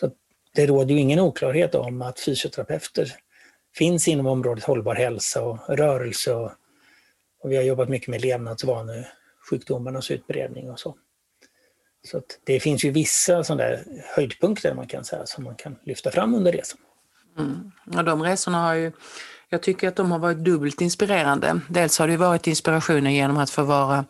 Så 0.00 0.10
det 0.54 0.66
råder 0.66 0.94
ju 0.94 1.00
ingen 1.00 1.20
oklarhet 1.20 1.74
om 1.74 2.02
att 2.02 2.20
fysioterapeuter 2.20 3.12
finns 3.76 4.08
inom 4.08 4.26
området 4.26 4.64
hållbar 4.64 4.94
hälsa 4.94 5.42
och 5.42 5.58
rörelse 5.68 6.32
och, 6.32 6.52
och 7.42 7.52
vi 7.52 7.56
har 7.56 7.62
jobbat 7.62 7.88
mycket 7.88 8.08
med 8.08 8.22
levnadsvanesjukdomarnas 8.22 10.10
utbredning 10.10 10.70
och 10.70 10.80
så. 10.80 10.96
Så 12.06 12.22
det 12.44 12.60
finns 12.60 12.84
ju 12.84 12.90
vissa 12.90 13.44
sådana 13.44 13.62
där 13.62 13.84
höjdpunkter 14.16 14.74
man 14.74 14.86
kan 14.86 15.04
säga 15.04 15.26
som 15.26 15.44
man 15.44 15.54
kan 15.54 15.76
lyfta 15.82 16.10
fram 16.10 16.34
under 16.34 16.52
resan. 16.52 16.80
Mm. 17.38 17.70
Ja, 17.92 18.02
de 18.02 18.22
resorna 18.22 18.60
har 18.60 18.74
ju, 18.74 18.92
jag 19.54 19.62
tycker 19.62 19.88
att 19.88 19.96
de 19.96 20.12
har 20.12 20.18
varit 20.18 20.44
dubbelt 20.44 20.80
inspirerande. 20.80 21.60
Dels 21.68 21.98
har 21.98 22.08
det 22.08 22.16
varit 22.16 22.46
inspirationen 22.46 23.14
genom 23.14 23.36
att 23.36 23.50
få 23.50 23.62
vara, 23.62 24.04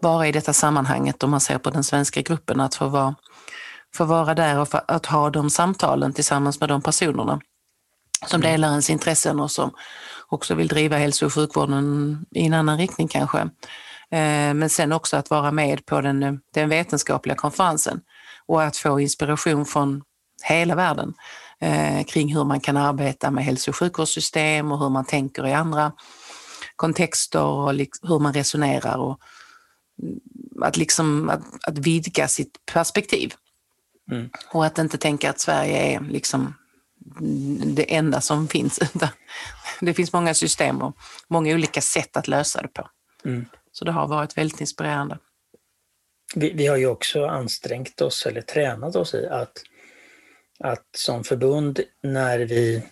vara 0.00 0.28
i 0.28 0.32
detta 0.32 0.52
sammanhanget 0.52 1.22
om 1.22 1.30
man 1.30 1.40
ser 1.40 1.58
på 1.58 1.70
den 1.70 1.84
svenska 1.84 2.22
gruppen, 2.22 2.60
att 2.60 2.74
få 2.74 2.88
vara, 2.88 3.14
få 3.94 4.04
vara 4.04 4.34
där 4.34 4.58
och 4.58 4.68
att 4.88 5.06
ha 5.06 5.30
de 5.30 5.50
samtalen 5.50 6.12
tillsammans 6.12 6.60
med 6.60 6.68
de 6.68 6.82
personerna 6.82 7.40
som 8.26 8.40
mm. 8.40 8.52
delar 8.52 8.68
ens 8.68 8.90
intressen 8.90 9.40
och 9.40 9.50
som 9.50 9.70
också 10.28 10.54
vill 10.54 10.68
driva 10.68 10.96
hälso 10.96 11.26
och 11.26 11.34
sjukvården 11.34 12.26
i 12.30 12.46
en 12.46 12.54
annan 12.54 12.78
riktning 12.78 13.08
kanske. 13.08 13.38
Eh, 14.10 14.54
men 14.54 14.70
sen 14.70 14.92
också 14.92 15.16
att 15.16 15.30
vara 15.30 15.50
med 15.52 15.86
på 15.86 16.00
den, 16.00 16.40
den 16.54 16.68
vetenskapliga 16.68 17.36
konferensen 17.36 18.00
och 18.46 18.62
att 18.62 18.76
få 18.76 19.00
inspiration 19.00 19.66
från 19.66 20.02
hela 20.42 20.74
världen 20.74 21.14
eh, 21.62 22.04
kring 22.04 22.34
hur 22.34 22.44
man 22.44 22.60
kan 22.60 22.76
arbeta 22.76 23.30
med 23.30 23.44
hälso 23.44 23.70
och 23.70 23.76
sjukvårdssystem 23.76 24.72
och 24.72 24.78
hur 24.78 24.88
man 24.88 25.04
tänker 25.04 25.46
i 25.46 25.52
andra 25.52 25.92
kontexter 26.76 27.42
och 27.42 27.72
hur 28.02 28.18
man 28.18 28.32
resonerar 28.32 28.96
och 28.96 29.20
mm, 30.02 30.20
att, 30.62 30.76
liksom, 30.76 31.28
att, 31.28 31.42
att 31.68 31.78
vidga 31.78 32.28
sitt 32.28 32.58
perspektiv. 32.72 33.34
Mm. 34.10 34.30
Och 34.52 34.66
att 34.66 34.78
inte 34.78 34.98
tänka 34.98 35.30
att 35.30 35.40
Sverige 35.40 35.96
är 35.96 36.00
liksom 36.00 36.54
det 37.74 37.94
enda 37.94 38.20
som 38.20 38.48
finns. 38.48 38.80
det 39.80 39.94
finns 39.94 40.12
många 40.12 40.34
system 40.34 40.82
och 40.82 40.96
många 41.28 41.54
olika 41.54 41.80
sätt 41.80 42.16
att 42.16 42.28
lösa 42.28 42.62
det 42.62 42.68
på. 42.68 42.88
Mm. 43.24 43.46
Så 43.72 43.84
det 43.84 43.92
har 43.92 44.08
varit 44.08 44.38
väldigt 44.38 44.60
inspirerande. 44.60 45.18
Vi, 46.34 46.52
vi, 46.52 46.66
har 46.66 46.76
ju 46.76 46.86
också 46.86 47.26
ansträngt 47.26 48.00
oss 48.00 48.26
eller 48.26 48.42
tränat 48.42 48.96
oss 48.96 49.14
i 49.14 49.26
att, 49.26 49.62
att 50.62 50.86
som 50.96 51.24
förbund 51.24 51.80
när 52.02 52.38
vi, 52.38 52.82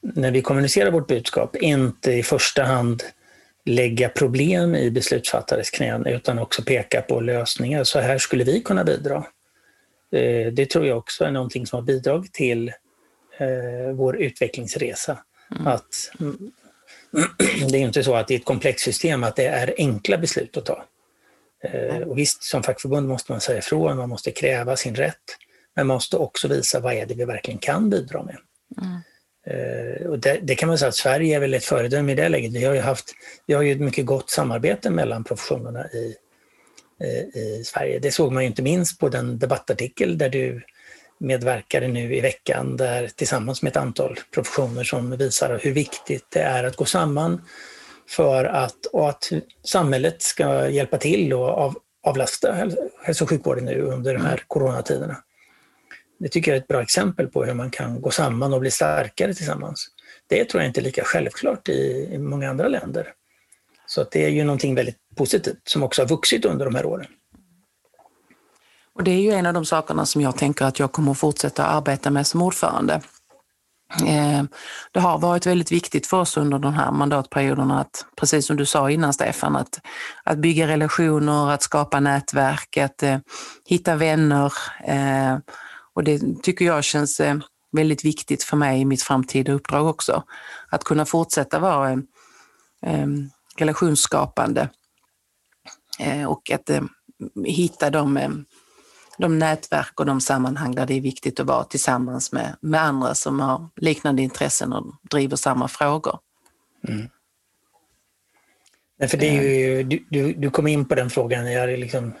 när 0.00 0.30
vi 0.30 0.42
kommunicerar 0.42 0.90
vårt 0.90 1.06
budskap 1.06 1.56
inte 1.56 2.12
i 2.12 2.22
första 2.22 2.62
hand 2.62 3.02
lägga 3.64 4.08
problem 4.08 4.74
i 4.74 4.90
beslutsfattares 4.90 5.70
knän 5.70 6.06
utan 6.06 6.38
också 6.38 6.62
peka 6.62 7.02
på 7.02 7.20
lösningar. 7.20 7.84
Så 7.84 7.98
här 7.98 8.18
skulle 8.18 8.44
vi 8.44 8.60
kunna 8.60 8.84
bidra. 8.84 9.16
Eh, 10.12 10.52
det 10.52 10.70
tror 10.70 10.86
jag 10.86 10.98
också 10.98 11.24
är 11.24 11.30
någonting 11.30 11.66
som 11.66 11.76
har 11.76 11.82
bidragit 11.82 12.32
till 12.32 12.68
eh, 13.38 13.92
vår 13.94 14.16
utvecklingsresa. 14.16 15.18
Mm. 15.50 15.66
Att, 15.66 16.12
det 17.70 17.78
är 17.78 17.82
inte 17.82 18.04
så 18.04 18.14
att 18.14 18.30
i 18.30 18.34
ett 18.34 18.44
komplext 18.44 18.84
system 18.84 19.24
att 19.24 19.36
det 19.36 19.46
är 19.46 19.74
enkla 19.76 20.18
beslut 20.18 20.56
att 20.56 20.66
ta. 20.66 20.84
Eh, 21.64 21.96
och 21.96 22.18
visst, 22.18 22.42
som 22.42 22.62
fackförbund 22.62 23.08
måste 23.08 23.32
man 23.32 23.40
säga 23.40 23.58
ifrån, 23.58 23.96
man 23.96 24.08
måste 24.08 24.30
kräva 24.30 24.76
sin 24.76 24.94
rätt. 24.94 25.36
Men 25.76 25.86
måste 25.86 26.16
också 26.16 26.48
visa 26.48 26.80
vad 26.80 26.94
är 26.94 27.06
det 27.06 27.14
vi 27.14 27.24
verkligen 27.24 27.58
kan 27.58 27.90
bidra 27.90 28.22
med. 28.22 28.36
Mm. 28.82 29.00
Eh, 29.46 30.06
och 30.06 30.18
det, 30.18 30.38
det, 30.42 30.54
kan 30.54 30.68
man 30.68 30.78
säga 30.78 30.88
att 30.88 30.94
Sverige 30.94 31.36
är 31.36 31.40
väl 31.40 31.54
ett 31.54 31.64
föredöme 31.64 32.12
i 32.12 32.14
det 32.14 32.28
läget. 32.28 32.52
Vi 32.52 32.64
har 32.64 32.74
ju 32.74 32.80
haft 32.80 33.14
vi 33.46 33.54
har 33.54 33.62
ju 33.62 33.72
ett 33.72 33.80
mycket 33.80 34.06
gott 34.06 34.30
samarbete 34.30 34.90
mellan 34.90 35.24
professionerna 35.24 35.86
i, 35.90 36.14
i, 37.04 37.38
i 37.38 37.62
Sverige. 37.64 37.98
Det 37.98 38.10
såg 38.10 38.32
man 38.32 38.42
ju 38.42 38.46
inte 38.46 38.62
minst 38.62 38.98
på 38.98 39.08
den 39.08 39.38
debattartikel 39.38 40.18
där 40.18 40.28
du 40.28 40.62
medverkade 41.18 41.88
nu 41.88 42.16
i 42.16 42.20
veckan 42.20 42.76
där 42.76 43.08
tillsammans 43.08 43.62
med 43.62 43.70
ett 43.70 43.76
antal 43.76 44.18
professioner 44.34 44.84
som 44.84 45.16
visar 45.16 45.58
hur 45.62 45.72
viktigt 45.72 46.26
det 46.30 46.40
är 46.40 46.64
att 46.64 46.76
gå 46.76 46.84
samman 46.84 47.42
för 48.08 48.44
att, 48.44 48.86
och 48.86 49.08
att 49.08 49.30
samhället 49.64 50.22
ska 50.22 50.68
hjälpa 50.68 50.98
till 50.98 51.32
och 51.32 51.48
av, 51.48 51.76
avlasta 52.02 52.68
hälso 53.02 53.24
och 53.24 53.30
sjukvården 53.30 53.64
nu 53.64 53.80
under 53.80 54.14
de 54.14 54.24
här 54.24 54.42
coronatiderna. 54.46 55.16
Det 56.22 56.28
tycker 56.28 56.50
jag 56.50 56.56
är 56.56 56.60
ett 56.60 56.68
bra 56.68 56.82
exempel 56.82 57.26
på 57.28 57.44
hur 57.44 57.54
man 57.54 57.70
kan 57.70 58.00
gå 58.00 58.10
samman 58.10 58.52
och 58.52 58.60
bli 58.60 58.70
starkare 58.70 59.34
tillsammans. 59.34 59.88
Det 60.28 60.44
tror 60.44 60.62
jag 60.62 60.70
inte 60.70 60.80
är 60.80 60.82
lika 60.82 61.04
självklart 61.04 61.68
i, 61.68 62.08
i 62.12 62.18
många 62.18 62.50
andra 62.50 62.68
länder. 62.68 63.12
Så 63.86 64.04
det 64.12 64.24
är 64.24 64.28
ju 64.28 64.44
någonting 64.44 64.74
väldigt 64.74 64.98
positivt 65.16 65.60
som 65.64 65.82
också 65.82 66.02
har 66.02 66.08
vuxit 66.08 66.44
under 66.44 66.64
de 66.64 66.74
här 66.74 66.86
åren. 66.86 67.06
Och 68.94 69.04
det 69.04 69.10
är 69.10 69.20
ju 69.20 69.30
en 69.30 69.46
av 69.46 69.54
de 69.54 69.64
sakerna 69.64 70.06
som 70.06 70.20
jag 70.20 70.36
tänker 70.36 70.64
att 70.64 70.78
jag 70.78 70.92
kommer 70.92 71.12
att 71.12 71.18
fortsätta 71.18 71.66
arbeta 71.66 72.10
med 72.10 72.26
som 72.26 72.42
ordförande. 72.42 73.00
Eh, 74.06 74.42
det 74.92 75.00
har 75.00 75.18
varit 75.18 75.46
väldigt 75.46 75.72
viktigt 75.72 76.06
för 76.06 76.20
oss 76.20 76.36
under 76.36 76.58
de 76.58 76.74
här 76.74 76.92
mandatperioderna 76.92 77.80
att, 77.80 78.06
precis 78.16 78.46
som 78.46 78.56
du 78.56 78.66
sa 78.66 78.90
innan 78.90 79.12
Stefan, 79.12 79.56
att, 79.56 79.80
att 80.24 80.38
bygga 80.38 80.66
relationer, 80.66 81.50
att 81.50 81.62
skapa 81.62 82.00
nätverk, 82.00 82.76
att 82.76 83.02
eh, 83.02 83.18
hitta 83.66 83.94
vänner. 83.94 84.52
Eh, 84.86 85.38
och 85.94 86.04
det 86.04 86.42
tycker 86.42 86.64
jag 86.64 86.84
känns 86.84 87.20
eh, 87.20 87.38
väldigt 87.72 88.04
viktigt 88.04 88.42
för 88.42 88.56
mig 88.56 88.80
i 88.80 88.84
mitt 88.84 89.02
framtida 89.02 89.52
uppdrag 89.52 89.86
också. 89.86 90.24
Att 90.68 90.84
kunna 90.84 91.06
fortsätta 91.06 91.58
vara 91.58 91.92
eh, 92.86 93.06
relationsskapande 93.56 94.68
eh, 95.98 96.24
och 96.24 96.50
att 96.50 96.70
hitta 97.46 97.90
de 97.90 98.44
de 99.18 99.38
nätverk 99.38 100.00
och 100.00 100.06
de 100.06 100.20
sammanhang 100.20 100.74
där 100.74 100.86
det 100.86 100.94
är 100.94 101.00
viktigt 101.00 101.40
att 101.40 101.46
vara 101.46 101.64
tillsammans 101.64 102.32
med, 102.32 102.56
med 102.60 102.82
andra 102.82 103.14
som 103.14 103.40
har 103.40 103.68
liknande 103.76 104.22
intressen 104.22 104.72
och 104.72 104.94
driver 105.10 105.36
samma 105.36 105.68
frågor. 105.68 106.18
Mm. 106.88 107.08
Nej, 108.98 109.08
för 109.08 109.16
det 109.16 109.28
är 109.28 109.42
ju, 109.42 109.82
du, 109.82 110.06
du, 110.10 110.32
du 110.32 110.50
kom 110.50 110.66
in 110.66 110.84
på 110.84 110.94
den 110.94 111.10
frågan, 111.10 111.52
jag 111.52 111.78
liksom 111.78 112.12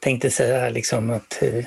tänkte 0.00 0.30
säga 0.30 0.70
liksom 0.70 1.10
att 1.10 1.42
eh, 1.42 1.64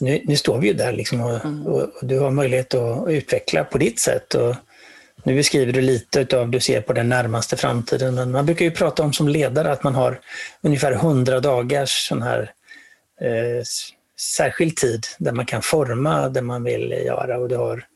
nu, 0.00 0.22
nu 0.24 0.36
står 0.36 0.58
vi 0.58 0.68
ju 0.68 0.74
där 0.74 0.92
liksom 0.92 1.20
och, 1.20 1.44
mm. 1.44 1.66
och, 1.66 1.82
och, 1.82 2.06
du 2.06 2.18
har 2.18 2.30
möjlighet 2.30 2.74
att 2.74 3.08
utveckla 3.08 3.64
på 3.64 3.78
ditt 3.78 4.00
sätt. 4.00 4.34
Och 4.34 4.56
nu 5.22 5.34
beskriver 5.34 5.72
du 5.72 5.80
lite 5.80 6.38
av 6.38 6.48
du 6.48 6.60
ser 6.60 6.80
på 6.80 6.92
den 6.92 7.08
närmaste 7.08 7.56
framtiden, 7.56 8.14
men 8.14 8.30
man 8.30 8.46
brukar 8.46 8.64
ju 8.64 8.70
prata 8.70 9.02
om 9.02 9.12
som 9.12 9.28
ledare 9.28 9.72
att 9.72 9.82
man 9.82 9.94
har 9.94 10.20
ungefär 10.62 10.92
100 10.92 11.40
dagars 11.40 12.08
sån 12.08 12.22
här 12.22 12.52
eh, 13.20 13.62
särskild 14.20 14.76
tid 14.76 15.06
där 15.18 15.32
man 15.32 15.46
kan 15.46 15.62
forma 15.62 16.28
det 16.28 16.42
man 16.42 16.64
vill 16.64 16.90
göra 16.90 17.38
och 17.38 17.48
du 17.48 17.56
har, 17.56 17.86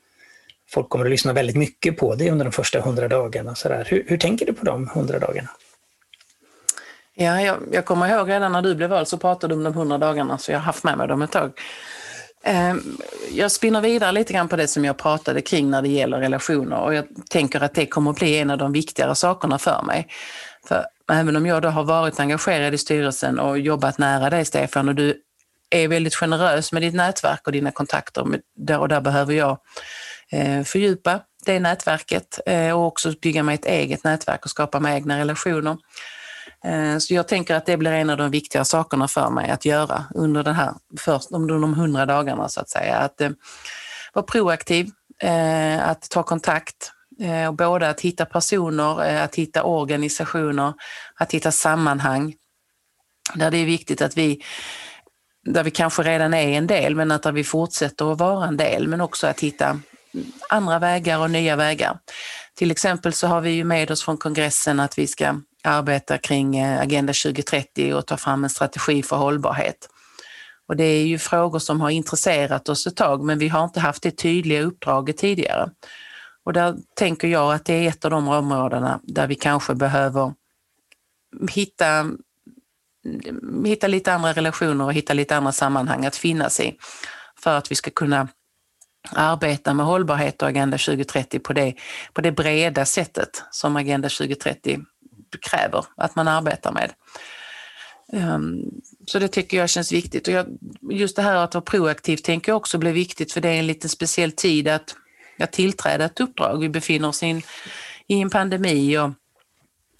folk 0.71 0.88
kommer 0.88 1.05
att 1.05 1.11
lyssna 1.11 1.33
väldigt 1.33 1.57
mycket 1.57 1.97
på 1.97 2.14
det 2.14 2.31
under 2.31 2.45
de 2.45 2.52
första 2.52 2.81
hundra 2.81 3.09
dagarna. 3.09 3.55
Så 3.55 3.69
där. 3.69 3.87
Hur, 3.90 4.05
hur 4.09 4.19
tänker 4.19 4.47
du 4.47 4.52
på 4.52 4.64
de 4.64 4.88
hundra 4.88 5.19
dagarna? 5.19 5.49
Ja, 7.20 7.40
jag, 7.40 7.56
jag 7.72 7.84
kommer 7.84 8.08
ihåg 8.08 8.30
redan 8.30 8.52
när 8.52 8.62
du 8.62 8.75
blev 8.75 8.90
vald 8.90 9.08
så 9.08 9.18
pratade 9.18 9.54
du 9.54 9.58
om 9.58 9.64
de 9.64 9.75
hundra 9.75 9.98
dagarna 9.98 10.38
så 10.38 10.52
jag 10.52 10.58
har 10.58 10.64
haft 10.64 10.84
med 10.84 10.98
mig 10.98 11.08
dem 11.08 11.22
ett 11.22 11.30
tag. 11.32 11.52
Ehm, 12.44 12.98
jag 13.30 13.52
spinner 13.52 13.80
vidare 13.80 14.12
lite 14.12 14.32
grann 14.32 14.48
på 14.48 14.56
det 14.56 14.68
som 14.68 14.84
jag 14.84 14.96
pratade 14.96 15.40
kring 15.40 15.70
när 15.70 15.82
det 15.82 15.88
gäller 15.88 16.18
relationer 16.18 16.80
och 16.80 16.94
jag 16.94 17.04
tänker 17.30 17.60
att 17.60 17.75
det 17.75 17.87
kommer 17.87 18.10
att 18.10 18.18
bli 18.18 18.38
en 18.38 18.50
av 18.50 18.58
de 18.58 18.72
viktigare 18.72 19.14
sakerna 19.14 19.58
för 19.58 19.82
mig. 19.82 20.08
För 20.68 20.84
även 21.12 21.37
om 21.37 21.46
jag 21.46 21.62
då 21.62 21.68
har 21.68 21.84
varit 21.84 22.20
engagerad 22.20 22.75
i 22.75 22.78
styrelsen 22.78 23.38
och 23.38 23.58
jobbat 23.58 23.98
nära 23.98 24.30
dig 24.30 24.44
Stefan 24.44 24.88
och 24.88 24.94
du 24.94 25.22
är 25.70 25.88
väldigt 25.88 26.14
generös 26.14 26.72
med 26.72 26.82
ditt 26.82 26.94
nätverk 26.94 27.46
och 27.46 27.52
dina 27.52 27.70
kontakter 27.70 28.22
och 28.78 28.88
där 28.88 29.00
behöver 29.00 29.34
jag 29.34 29.58
eh, 30.32 30.62
fördjupa 30.62 31.20
det 31.46 31.60
nätverket 31.60 32.40
eh, 32.46 32.72
och 32.72 32.87
också 32.87 33.12
bygga 33.22 33.42
mig 33.42 33.54
ett 33.54 33.66
eget 33.66 34.04
nätverk 34.04 34.44
och 34.44 34.50
skapa 34.50 34.80
mig 34.80 34.96
egna 34.96 35.18
relationer. 35.18 35.76
Eh, 36.64 36.98
så 36.98 37.14
jag 37.14 37.28
tänker 37.28 37.54
att 37.54 37.66
det 37.66 37.76
blir 37.76 37.92
en 37.92 38.10
av 38.10 38.16
de 38.16 38.30
viktiga 38.30 38.64
sakerna 38.64 39.08
för 39.08 39.30
mig 39.30 39.50
att 39.50 39.64
göra 39.64 40.04
under, 40.14 40.42
den 40.42 40.54
här, 40.54 40.74
först, 41.00 41.30
under 41.30 41.54
de 41.54 41.74
hundra 41.74 42.06
dagarna 42.06 42.48
så 42.48 42.60
att 42.60 42.70
säga. 42.70 42.96
Att 42.96 43.20
eh, 43.20 43.30
vara 44.12 44.26
proaktiv, 44.26 44.90
eh, 45.22 45.88
att 45.88 46.10
ta 46.10 46.22
kontakt, 46.22 46.92
och 47.48 47.54
Både 47.54 47.88
att 47.88 48.00
hitta 48.00 48.24
personer, 48.24 49.20
att 49.24 49.34
hitta 49.34 49.62
organisationer, 49.62 50.74
att 51.14 51.34
hitta 51.34 51.52
sammanhang. 51.52 52.34
Där 53.34 53.50
det 53.50 53.58
är 53.58 53.66
viktigt 53.66 54.02
att 54.02 54.16
vi 54.16 54.42
där 55.44 55.64
vi 55.64 55.70
kanske 55.70 56.02
redan 56.02 56.34
är 56.34 56.58
en 56.58 56.66
del 56.66 56.94
men 56.94 57.10
att 57.10 57.26
vi 57.26 57.44
fortsätter 57.44 58.12
att 58.12 58.18
vara 58.18 58.46
en 58.46 58.56
del 58.56 58.88
men 58.88 59.00
också 59.00 59.26
att 59.26 59.40
hitta 59.40 59.80
andra 60.48 60.78
vägar 60.78 61.18
och 61.18 61.30
nya 61.30 61.56
vägar. 61.56 61.98
Till 62.54 62.70
exempel 62.70 63.12
så 63.12 63.26
har 63.26 63.40
vi 63.40 63.50
ju 63.50 63.64
med 63.64 63.90
oss 63.90 64.02
från 64.02 64.16
kongressen 64.16 64.80
att 64.80 64.98
vi 64.98 65.06
ska 65.06 65.40
arbeta 65.64 66.18
kring 66.18 66.56
eh, 66.56 66.80
Agenda 66.80 67.12
2030 67.12 67.94
och 67.94 68.06
ta 68.06 68.16
fram 68.16 68.44
en 68.44 68.50
strategi 68.50 69.02
för 69.02 69.16
hållbarhet. 69.16 69.88
Och 70.68 70.76
det 70.76 70.84
är 70.84 71.06
ju 71.06 71.18
frågor 71.18 71.58
som 71.58 71.80
har 71.80 71.90
intresserat 71.90 72.68
oss 72.68 72.86
ett 72.86 72.96
tag 72.96 73.24
men 73.24 73.38
vi 73.38 73.48
har 73.48 73.64
inte 73.64 73.80
haft 73.80 74.02
det 74.02 74.10
tydliga 74.10 74.62
uppdraget 74.62 75.16
tidigare. 75.16 75.70
Och 76.44 76.52
där 76.52 76.76
tänker 76.94 77.28
jag 77.28 77.54
att 77.54 77.64
det 77.64 77.74
är 77.74 77.88
ett 77.88 78.04
av 78.04 78.10
de 78.10 78.28
områdena 78.28 79.00
där 79.02 79.26
vi 79.26 79.34
kanske 79.34 79.74
behöver 79.74 80.32
hitta 81.50 82.10
hitta 83.64 83.86
lite 83.86 84.12
andra 84.12 84.32
relationer 84.32 84.84
och 84.84 84.92
hitta 84.92 85.14
lite 85.14 85.36
andra 85.36 85.52
sammanhang 85.52 86.06
att 86.06 86.16
finnas 86.16 86.60
i 86.60 86.78
för 87.42 87.58
att 87.58 87.70
vi 87.70 87.74
ska 87.74 87.90
kunna 87.90 88.28
arbeta 89.10 89.74
med 89.74 89.86
hållbarhet 89.86 90.42
och 90.42 90.48
Agenda 90.48 90.78
2030 90.78 91.38
på 91.38 91.52
det, 91.52 91.74
på 92.12 92.20
det 92.20 92.32
breda 92.32 92.84
sättet 92.84 93.44
som 93.50 93.76
Agenda 93.76 94.08
2030 94.08 94.78
kräver 95.37 95.85
att 95.97 96.16
man 96.16 96.28
arbetar 96.28 96.73
med. 96.73 96.92
Ehm, 98.12 98.62
så 99.06 99.18
det 99.18 99.28
tycker 99.28 99.56
jag 99.56 99.70
känns 99.70 99.92
viktigt. 99.92 100.28
Och 100.28 100.35
jag, 100.35 100.47
just 100.90 101.16
det 101.16 101.23
här 101.23 101.35
att 101.35 101.54
vara 101.54 101.64
proaktiv 101.64 102.16
tänker 102.16 102.52
jag 102.52 102.56
också 102.56 102.78
blir 102.78 102.92
viktigt 102.92 103.32
för 103.32 103.40
det 103.40 103.49
är 103.49 103.58
en 103.58 103.66
lite 103.66 103.88
speciell 103.88 104.32
tid 104.32 104.68
att, 104.68 104.97
att 105.38 105.52
tillträda 105.52 106.04
ett 106.04 106.20
uppdrag. 106.20 106.61
Vi 106.61 106.68
befinner 106.68 107.08
oss 107.08 107.23
in, 107.23 107.42
i 108.06 108.20
en 108.20 108.30
pandemi 108.30 108.99
och 108.99 109.11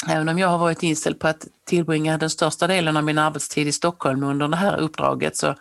Även 0.07 0.29
om 0.29 0.39
jag 0.39 0.49
har 0.49 0.59
varit 0.59 0.83
inställd 0.83 1.21
på 1.21 1.29
att 1.29 1.47
tillbringa 1.67 2.19
den 2.19 2.31
största 2.31 2.67
delen 2.67 2.97
av 2.97 3.05
min 3.05 3.19
arbetstid 3.19 3.69
i 3.69 3.73
Stockholm 3.73 4.23
under 4.23 4.49
det 4.49 4.57
här 4.57 4.77
uppdraget 4.77 5.37
så 5.37 5.55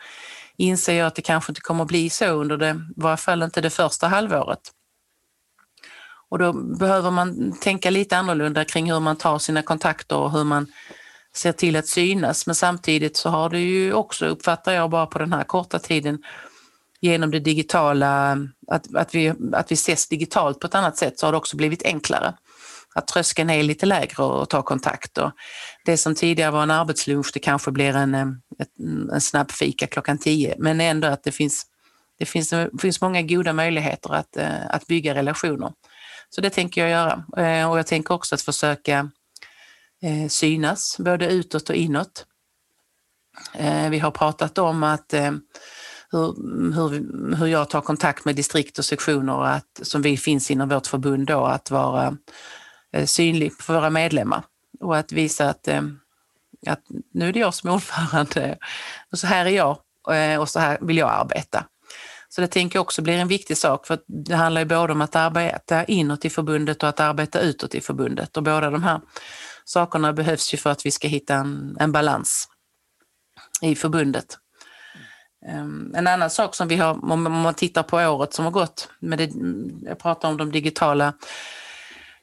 inser 0.57 0.93
jag 0.93 1.07
att 1.07 1.15
det 1.15 1.21
kanske 1.21 1.51
inte 1.51 1.61
kommer 1.61 1.83
att 1.83 1.87
bli 1.87 2.09
så 2.09 2.25
under 2.25 2.57
det, 2.57 2.69
i 2.69 3.01
varje 3.01 3.17
fall 3.17 3.43
inte 3.43 3.61
det 3.61 3.69
första 3.69 4.07
halvåret. 4.07 4.59
Och 6.29 6.39
då 6.39 6.53
behöver 6.53 7.11
man 7.11 7.57
tänka 7.59 7.89
lite 7.89 8.17
annorlunda 8.17 8.65
kring 8.65 8.91
hur 8.91 8.99
man 8.99 9.15
tar 9.15 9.39
sina 9.39 9.61
kontakter 9.61 10.17
och 10.17 10.31
hur 10.31 10.43
man 10.43 10.67
ser 11.35 11.51
till 11.51 11.75
att 11.75 11.87
synas. 11.87 12.45
Men 12.45 12.55
samtidigt 12.55 13.17
så 13.17 13.29
har 13.29 13.49
det 13.49 13.59
ju 13.59 13.93
också, 13.93 14.25
uppfattar 14.25 14.73
jag 14.73 14.89
bara 14.89 15.05
på 15.05 15.19
den 15.19 15.33
här 15.33 15.43
korta 15.43 15.79
tiden, 15.79 16.19
genom 17.01 17.31
det 17.31 17.39
digitala, 17.39 18.37
att, 18.67 18.95
att, 18.95 19.15
vi, 19.15 19.33
att 19.53 19.71
vi 19.71 19.73
ses 19.73 20.07
digitalt 20.07 20.59
på 20.59 20.67
ett 20.67 20.75
annat 20.75 20.97
sätt, 20.97 21.19
så 21.19 21.27
har 21.27 21.31
det 21.31 21.37
också 21.37 21.57
blivit 21.57 21.85
enklare 21.85 22.33
att 22.95 23.07
tröskeln 23.07 23.49
är 23.49 23.63
lite 23.63 23.85
lägre 23.85 24.23
och 24.23 24.49
ta 24.49 24.61
kontakt. 24.61 25.17
Och 25.17 25.31
det 25.85 25.97
som 25.97 26.15
tidigare 26.15 26.51
var 26.51 26.63
en 26.63 26.71
arbetslunch, 26.71 27.31
det 27.33 27.39
kanske 27.39 27.71
blir 27.71 27.95
en, 27.95 28.15
eh, 28.15 28.21
en, 28.79 29.09
en 29.13 29.21
snabb 29.21 29.51
fika 29.51 29.87
klockan 29.87 30.17
tio, 30.17 30.55
men 30.57 30.81
ändå 30.81 31.07
att 31.07 31.23
det 31.23 31.31
finns, 31.31 31.65
det 32.19 32.25
finns, 32.25 32.49
det 32.49 32.81
finns 32.81 33.01
många 33.01 33.21
goda 33.21 33.53
möjligheter 33.53 34.13
att, 34.13 34.37
eh, 34.37 34.67
att 34.69 34.87
bygga 34.87 35.15
relationer. 35.15 35.71
Så 36.29 36.41
det 36.41 36.49
tänker 36.49 36.81
jag 36.81 36.89
göra. 36.89 37.23
Eh, 37.37 37.71
och 37.71 37.79
jag 37.79 37.87
tänker 37.87 38.13
också 38.13 38.35
att 38.35 38.41
försöka 38.41 39.09
eh, 40.01 40.27
synas, 40.29 40.97
både 40.99 41.31
utåt 41.31 41.69
och 41.69 41.75
inåt. 41.75 42.25
Eh, 43.53 43.89
vi 43.89 43.99
har 43.99 44.11
pratat 44.11 44.57
om 44.57 44.83
att 44.83 45.13
hur, 46.11 46.73
hur, 46.73 47.35
hur 47.35 47.47
jag 47.47 47.69
tar 47.69 47.81
kontakt 47.81 48.25
med 48.25 48.35
distrikt 48.35 48.79
och 48.79 48.85
sektioner 48.85 49.45
att, 49.45 49.79
som 49.81 50.01
vi 50.01 50.17
finns 50.17 50.51
inom 50.51 50.69
vårt 50.69 50.87
förbund 50.87 51.27
då, 51.27 51.45
att 51.45 51.71
vara 51.71 52.17
synlig 53.05 53.53
för 53.53 53.73
våra 53.73 53.89
medlemmar 53.89 54.43
och 54.79 54.97
att 54.97 55.11
visa 55.11 55.49
att, 55.49 55.67
att 56.67 56.81
nu 57.13 57.29
är 57.29 57.33
det 57.33 57.39
jag 57.39 57.53
som 57.53 57.69
är 57.69 57.73
ordförande 57.73 58.57
och 59.11 59.19
så 59.19 59.27
här 59.27 59.45
är 59.45 59.49
jag 59.49 59.77
och 60.39 60.49
så 60.49 60.59
här 60.59 60.77
vill 60.81 60.97
jag 60.97 61.09
arbeta. 61.09 61.65
Så 62.29 62.41
det 62.41 62.47
tänker 62.47 62.77
jag 62.77 62.81
också 62.81 63.01
blir 63.01 63.17
en 63.17 63.27
viktig 63.27 63.57
sak 63.57 63.87
för 63.87 63.99
det 64.07 64.35
handlar 64.35 64.61
ju 64.61 64.65
både 64.65 64.93
om 64.93 65.01
att 65.01 65.15
arbeta 65.15 65.83
inåt 65.83 66.25
i 66.25 66.29
förbundet 66.29 66.83
och 66.83 66.89
att 66.89 66.99
arbeta 66.99 67.39
utåt 67.39 67.75
i 67.75 67.81
förbundet 67.81 68.37
och 68.37 68.43
båda 68.43 68.69
de 68.69 68.83
här 68.83 69.01
sakerna 69.65 70.13
behövs 70.13 70.53
ju 70.53 70.57
för 70.57 70.69
att 70.69 70.85
vi 70.85 70.91
ska 70.91 71.07
hitta 71.07 71.35
en, 71.35 71.77
en 71.79 71.91
balans 71.91 72.47
i 73.61 73.75
förbundet. 73.75 74.37
Ehm, 75.47 75.95
en 75.95 76.07
annan 76.07 76.29
sak 76.29 76.55
som 76.55 76.67
vi 76.67 76.75
har, 76.75 77.11
om 77.11 77.23
man 77.23 77.53
tittar 77.53 77.83
på 77.83 77.97
året 77.97 78.33
som 78.33 78.45
har 78.45 78.51
gått, 78.51 78.89
med 78.99 79.19
det, 79.19 79.31
jag 79.89 79.99
pratar 79.99 80.29
om 80.29 80.37
de 80.37 80.51
digitala 80.51 81.13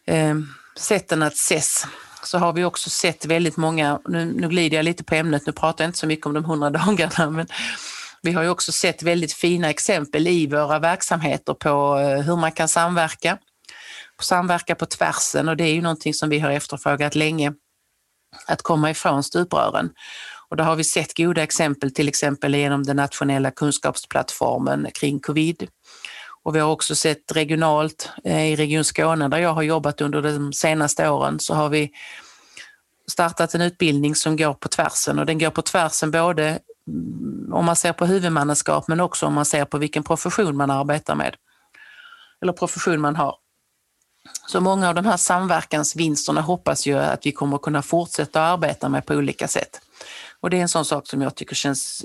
eh, 0.06 0.34
sätten 0.76 1.22
att 1.22 1.32
ses 1.32 1.86
så 2.22 2.38
har 2.38 2.52
vi 2.52 2.64
också 2.64 2.90
sett 2.90 3.26
väldigt 3.26 3.56
många, 3.56 4.00
nu, 4.08 4.24
nu 4.24 4.48
glider 4.48 4.76
jag 4.76 4.84
lite 4.84 5.04
på 5.04 5.14
ämnet, 5.14 5.46
nu 5.46 5.52
pratar 5.52 5.84
jag 5.84 5.88
inte 5.88 5.98
så 5.98 6.06
mycket 6.06 6.26
om 6.26 6.34
de 6.34 6.44
hundra 6.44 6.70
dagarna, 6.84 7.30
men 7.30 7.46
vi 8.24 8.32
har 8.32 8.42
ju 8.42 8.48
också 8.48 8.72
sett 8.72 9.02
väldigt 9.02 9.32
fina 9.32 9.70
exempel 9.70 10.28
i 10.28 10.46
våra 10.46 10.78
verksamheter 10.78 11.54
på 11.54 11.98
eh, 11.98 12.20
hur 12.20 12.36
man 12.36 12.52
kan 12.52 12.68
samverka, 12.68 13.38
samverka 14.22 14.74
på 14.74 14.86
tvärsen 14.86 15.48
och 15.48 15.56
det 15.56 15.64
är 15.64 15.74
ju 15.74 15.82
någonting 15.82 16.14
som 16.14 16.28
vi 16.28 16.38
har 16.38 16.50
efterfrågat 16.50 17.14
länge, 17.14 17.52
att 18.46 18.62
komma 18.62 18.90
ifrån 18.90 19.22
stuprören. 19.22 19.90
Och 20.48 20.56
där 20.56 20.64
har 20.64 20.76
vi 20.76 20.84
sett 20.84 21.16
goda 21.16 21.42
exempel, 21.42 21.94
till 21.94 22.08
exempel 22.08 22.54
genom 22.54 22.82
den 22.82 22.96
nationella 22.96 23.50
kunskapsplattformen 23.50 24.88
kring 24.94 25.20
covid. 25.20 25.68
Och 26.42 26.54
vi 26.54 26.60
har 26.60 26.70
också 26.70 26.94
sett 26.94 27.32
regionalt 27.32 28.10
eh, 28.24 28.52
i 28.52 28.56
Region 28.56 28.84
Skåne 28.84 29.28
där 29.28 29.38
jag 29.38 29.54
har 29.54 29.62
jobbat 29.62 30.00
under 30.00 30.22
de 30.22 30.52
senaste 30.52 31.08
åren 31.08 31.40
så 31.40 31.54
har 31.54 31.68
vi 31.68 31.90
startat 33.10 33.54
en 33.54 33.60
utbildning 33.60 34.14
som 34.14 34.36
går 34.36 34.54
på 34.54 34.68
tvärsen. 34.68 35.18
Och 35.18 35.26
den 35.26 35.38
går 35.38 35.50
på 35.50 35.62
tvärsen 35.62 36.10
både 36.10 36.58
om 37.52 37.64
man 37.64 37.76
ser 37.76 37.92
på 37.92 38.06
huvudmannaskap 38.06 38.88
men 38.88 39.00
också 39.00 39.26
om 39.26 39.34
man 39.34 39.44
ser 39.44 39.64
på 39.64 39.78
vilken 39.78 40.02
profession 40.02 40.56
man 40.56 40.70
arbetar 40.70 41.14
med. 41.14 41.36
Eller 42.42 42.52
profession 42.52 43.00
man 43.00 43.16
har. 43.16 43.36
Så 44.46 44.60
många 44.60 44.88
av 44.88 44.94
de 44.94 45.06
här 45.06 45.16
samverkansvinsterna 45.16 46.40
hoppas 46.40 46.86
jag 46.86 47.04
att 47.04 47.26
vi 47.26 47.32
kommer 47.32 47.58
kunna 47.58 47.82
fortsätta 47.82 48.40
arbeta 48.40 48.88
med 48.88 49.06
på 49.06 49.14
olika 49.14 49.48
sätt. 49.48 49.80
Och 50.40 50.50
det 50.50 50.56
är 50.56 50.62
en 50.62 50.68
sån 50.68 50.84
sak 50.84 51.06
som 51.06 51.22
jag 51.22 51.34
tycker 51.34 51.54
känns 51.54 52.04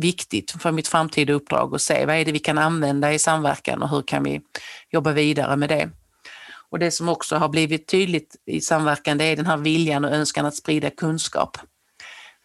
viktigt 0.00 0.50
för 0.50 0.72
mitt 0.72 0.88
framtida 0.88 1.32
uppdrag 1.32 1.74
att 1.74 1.82
se 1.82 2.06
vad 2.06 2.16
är 2.16 2.24
det 2.24 2.32
vi 2.32 2.38
kan 2.38 2.58
använda 2.58 3.12
i 3.12 3.18
samverkan 3.18 3.82
och 3.82 3.88
hur 3.88 4.02
kan 4.02 4.24
vi 4.24 4.40
jobba 4.90 5.12
vidare 5.12 5.56
med 5.56 5.68
det. 5.68 5.90
Och 6.70 6.78
det 6.78 6.90
som 6.90 7.08
också 7.08 7.36
har 7.36 7.48
blivit 7.48 7.86
tydligt 7.86 8.36
i 8.46 8.60
samverkan 8.60 9.18
det 9.18 9.24
är 9.24 9.36
den 9.36 9.46
här 9.46 9.56
viljan 9.56 10.04
och 10.04 10.10
önskan 10.10 10.46
att 10.46 10.56
sprida 10.56 10.90
kunskap. 10.90 11.58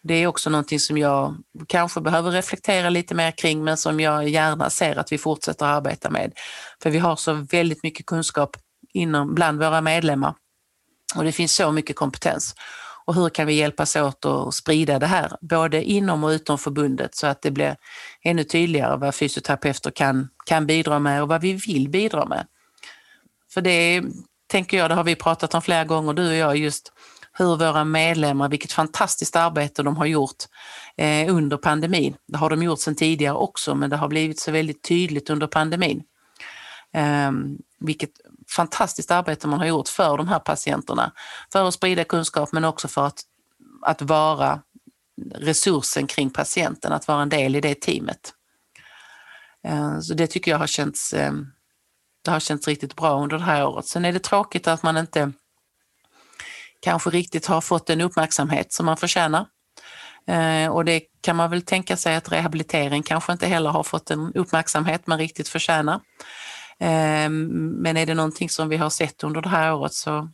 Det 0.06 0.14
är 0.14 0.26
också 0.26 0.50
någonting 0.50 0.80
som 0.80 0.98
jag 0.98 1.36
kanske 1.66 2.00
behöver 2.00 2.30
reflektera 2.30 2.90
lite 2.90 3.14
mer 3.14 3.30
kring 3.30 3.64
men 3.64 3.76
som 3.76 4.00
jag 4.00 4.28
gärna 4.28 4.70
ser 4.70 4.96
att 4.96 5.12
vi 5.12 5.18
fortsätter 5.18 5.66
arbeta 5.66 6.10
med. 6.10 6.32
För 6.82 6.90
vi 6.90 6.98
har 6.98 7.16
så 7.16 7.32
väldigt 7.32 7.82
mycket 7.82 8.06
kunskap 8.06 8.56
inom, 8.92 9.34
bland 9.34 9.58
våra 9.58 9.80
medlemmar 9.80 10.34
och 11.14 11.24
det 11.24 11.32
finns 11.32 11.54
så 11.54 11.72
mycket 11.72 11.96
kompetens 11.96 12.54
och 13.04 13.14
hur 13.14 13.28
kan 13.28 13.46
vi 13.46 13.54
hjälpas 13.54 13.96
åt 13.96 14.24
att 14.24 14.54
sprida 14.54 14.98
det 14.98 15.06
här, 15.06 15.32
både 15.40 15.84
inom 15.84 16.24
och 16.24 16.28
utom 16.28 16.58
förbundet 16.58 17.14
så 17.14 17.26
att 17.26 17.42
det 17.42 17.50
blir 17.50 17.76
ännu 18.22 18.44
tydligare 18.44 18.96
vad 18.96 19.14
fysioterapeuter 19.14 19.90
kan, 19.90 20.28
kan 20.46 20.66
bidra 20.66 20.98
med 20.98 21.22
och 21.22 21.28
vad 21.28 21.40
vi 21.40 21.52
vill 21.52 21.88
bidra 21.88 22.26
med. 22.26 22.46
För 23.54 23.60
det 23.60 24.02
tänker 24.46 24.76
jag, 24.76 24.90
det 24.90 24.94
har 24.94 25.04
vi 25.04 25.14
pratat 25.14 25.54
om 25.54 25.62
flera 25.62 25.84
gånger 25.84 26.12
du 26.12 26.28
och 26.28 26.34
jag, 26.34 26.56
just 26.56 26.92
hur 27.38 27.56
våra 27.56 27.84
medlemmar, 27.84 28.48
vilket 28.48 28.72
fantastiskt 28.72 29.36
arbete 29.36 29.82
de 29.82 29.96
har 29.96 30.06
gjort 30.06 30.44
eh, 30.96 31.34
under 31.34 31.56
pandemin. 31.56 32.16
Det 32.26 32.38
har 32.38 32.50
de 32.50 32.62
gjort 32.62 32.80
sedan 32.80 32.94
tidigare 32.94 33.34
också, 33.34 33.74
men 33.74 33.90
det 33.90 33.96
har 33.96 34.08
blivit 34.08 34.40
så 34.40 34.52
väldigt 34.52 34.82
tydligt 34.82 35.30
under 35.30 35.46
pandemin. 35.46 36.02
Eh, 36.94 37.30
vilket 37.78 38.10
fantastiskt 38.56 39.10
arbete 39.10 39.48
man 39.48 39.58
har 39.58 39.66
gjort 39.66 39.88
för 39.88 40.16
de 40.16 40.28
här 40.28 40.38
patienterna. 40.38 41.12
För 41.52 41.68
att 41.68 41.74
sprida 41.74 42.04
kunskap 42.04 42.52
men 42.52 42.64
också 42.64 42.88
för 42.88 43.06
att, 43.06 43.20
att 43.82 44.02
vara 44.02 44.60
resursen 45.34 46.06
kring 46.06 46.30
patienten, 46.30 46.92
att 46.92 47.08
vara 47.08 47.22
en 47.22 47.28
del 47.28 47.56
i 47.56 47.60
det 47.60 47.80
teamet. 47.80 48.32
Eh, 49.64 50.00
så 50.00 50.14
det 50.14 50.26
tycker 50.26 50.50
jag 50.50 50.58
har 50.58 50.66
känts, 50.66 51.12
eh, 51.12 51.32
det 52.24 52.30
har 52.30 52.40
känts 52.40 52.68
riktigt 52.68 52.96
bra 52.96 53.22
under 53.22 53.38
det 53.38 53.44
här 53.44 53.66
året. 53.66 53.86
Sen 53.86 54.04
är 54.04 54.12
det 54.12 54.18
tråkigt 54.18 54.68
att 54.68 54.82
man 54.82 54.96
inte 54.96 55.32
kanske 56.80 57.10
riktigt 57.10 57.46
har 57.46 57.60
fått 57.60 57.86
den 57.86 58.00
uppmärksamhet 58.00 58.72
som 58.72 58.86
man 58.86 58.96
förtjänar. 58.96 59.46
Eh, 60.28 60.68
och 60.70 60.84
det 60.84 61.02
kan 61.20 61.36
man 61.36 61.50
väl 61.50 61.62
tänka 61.62 61.96
sig 61.96 62.16
att 62.16 62.32
rehabilitering 62.32 63.02
kanske 63.02 63.32
inte 63.32 63.46
heller 63.46 63.70
har 63.70 63.82
fått 63.82 64.06
den 64.06 64.32
uppmärksamhet 64.34 65.06
man 65.06 65.18
riktigt 65.18 65.48
förtjänar. 65.48 66.00
Eh, 66.80 67.30
men 67.30 67.96
är 67.96 68.06
det 68.06 68.14
någonting 68.14 68.48
som 68.48 68.68
vi 68.68 68.76
har 68.76 68.90
sett 68.90 69.24
under 69.24 69.40
det 69.40 69.48
här 69.48 69.74
året 69.74 69.92
så 69.92 70.28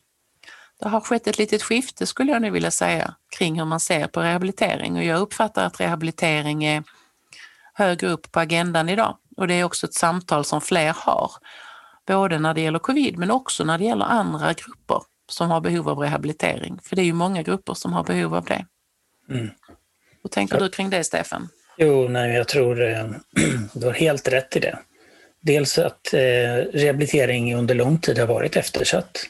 det 0.82 0.88
har 0.88 1.00
skett 1.00 1.26
ett 1.26 1.38
litet 1.38 1.62
skifte 1.62 2.06
skulle 2.06 2.32
jag 2.32 2.42
nu 2.42 2.50
vilja 2.50 2.70
säga 2.70 3.14
kring 3.38 3.58
hur 3.58 3.64
man 3.64 3.80
ser 3.80 4.06
på 4.06 4.20
rehabilitering 4.20 4.96
och 4.96 5.04
jag 5.04 5.20
uppfattar 5.20 5.66
att 5.66 5.80
rehabilitering 5.80 6.64
är 6.64 6.84
högre 7.74 8.08
upp 8.08 8.32
på 8.32 8.40
agendan 8.40 8.88
idag 8.88 9.16
och 9.36 9.48
det 9.48 9.54
är 9.54 9.64
också 9.64 9.86
ett 9.86 9.94
samtal 9.94 10.44
som 10.44 10.60
fler 10.60 10.92
har. 10.96 11.30
både 12.06 12.38
när 12.38 12.54
det 12.54 12.60
gäller 12.60 12.78
covid 12.78 13.18
men 13.18 13.30
också 13.30 13.64
när 13.64 13.78
det 13.78 13.84
gäller 13.84 14.04
andra 14.04 14.52
grupper 14.52 15.02
som 15.32 15.50
har 15.50 15.60
behov 15.60 15.88
av 15.88 15.98
rehabilitering. 15.98 16.78
För 16.82 16.96
det 16.96 17.02
är 17.02 17.06
ju 17.06 17.12
många 17.12 17.42
grupper 17.42 17.74
som 17.74 17.92
har 17.92 18.04
behov 18.04 18.34
av 18.34 18.44
det. 18.44 18.66
Mm. 19.30 19.50
Hur 20.22 20.28
tänker 20.30 20.54
ja. 20.54 20.60
du 20.60 20.68
kring 20.68 20.90
det, 20.90 21.04
Stefan? 21.04 21.48
Jo, 21.76 22.08
nej, 22.08 22.34
jag 22.34 22.48
tror 22.48 22.82
eh, 22.82 23.10
du 23.72 23.86
har 23.86 23.92
helt 23.92 24.28
rätt 24.28 24.56
i 24.56 24.60
det. 24.60 24.78
Dels 25.40 25.78
att 25.78 26.14
eh, 26.14 26.56
rehabilitering 26.72 27.54
under 27.54 27.74
lång 27.74 27.98
tid 27.98 28.18
har 28.18 28.26
varit 28.26 28.56
eftersatt. 28.56 29.26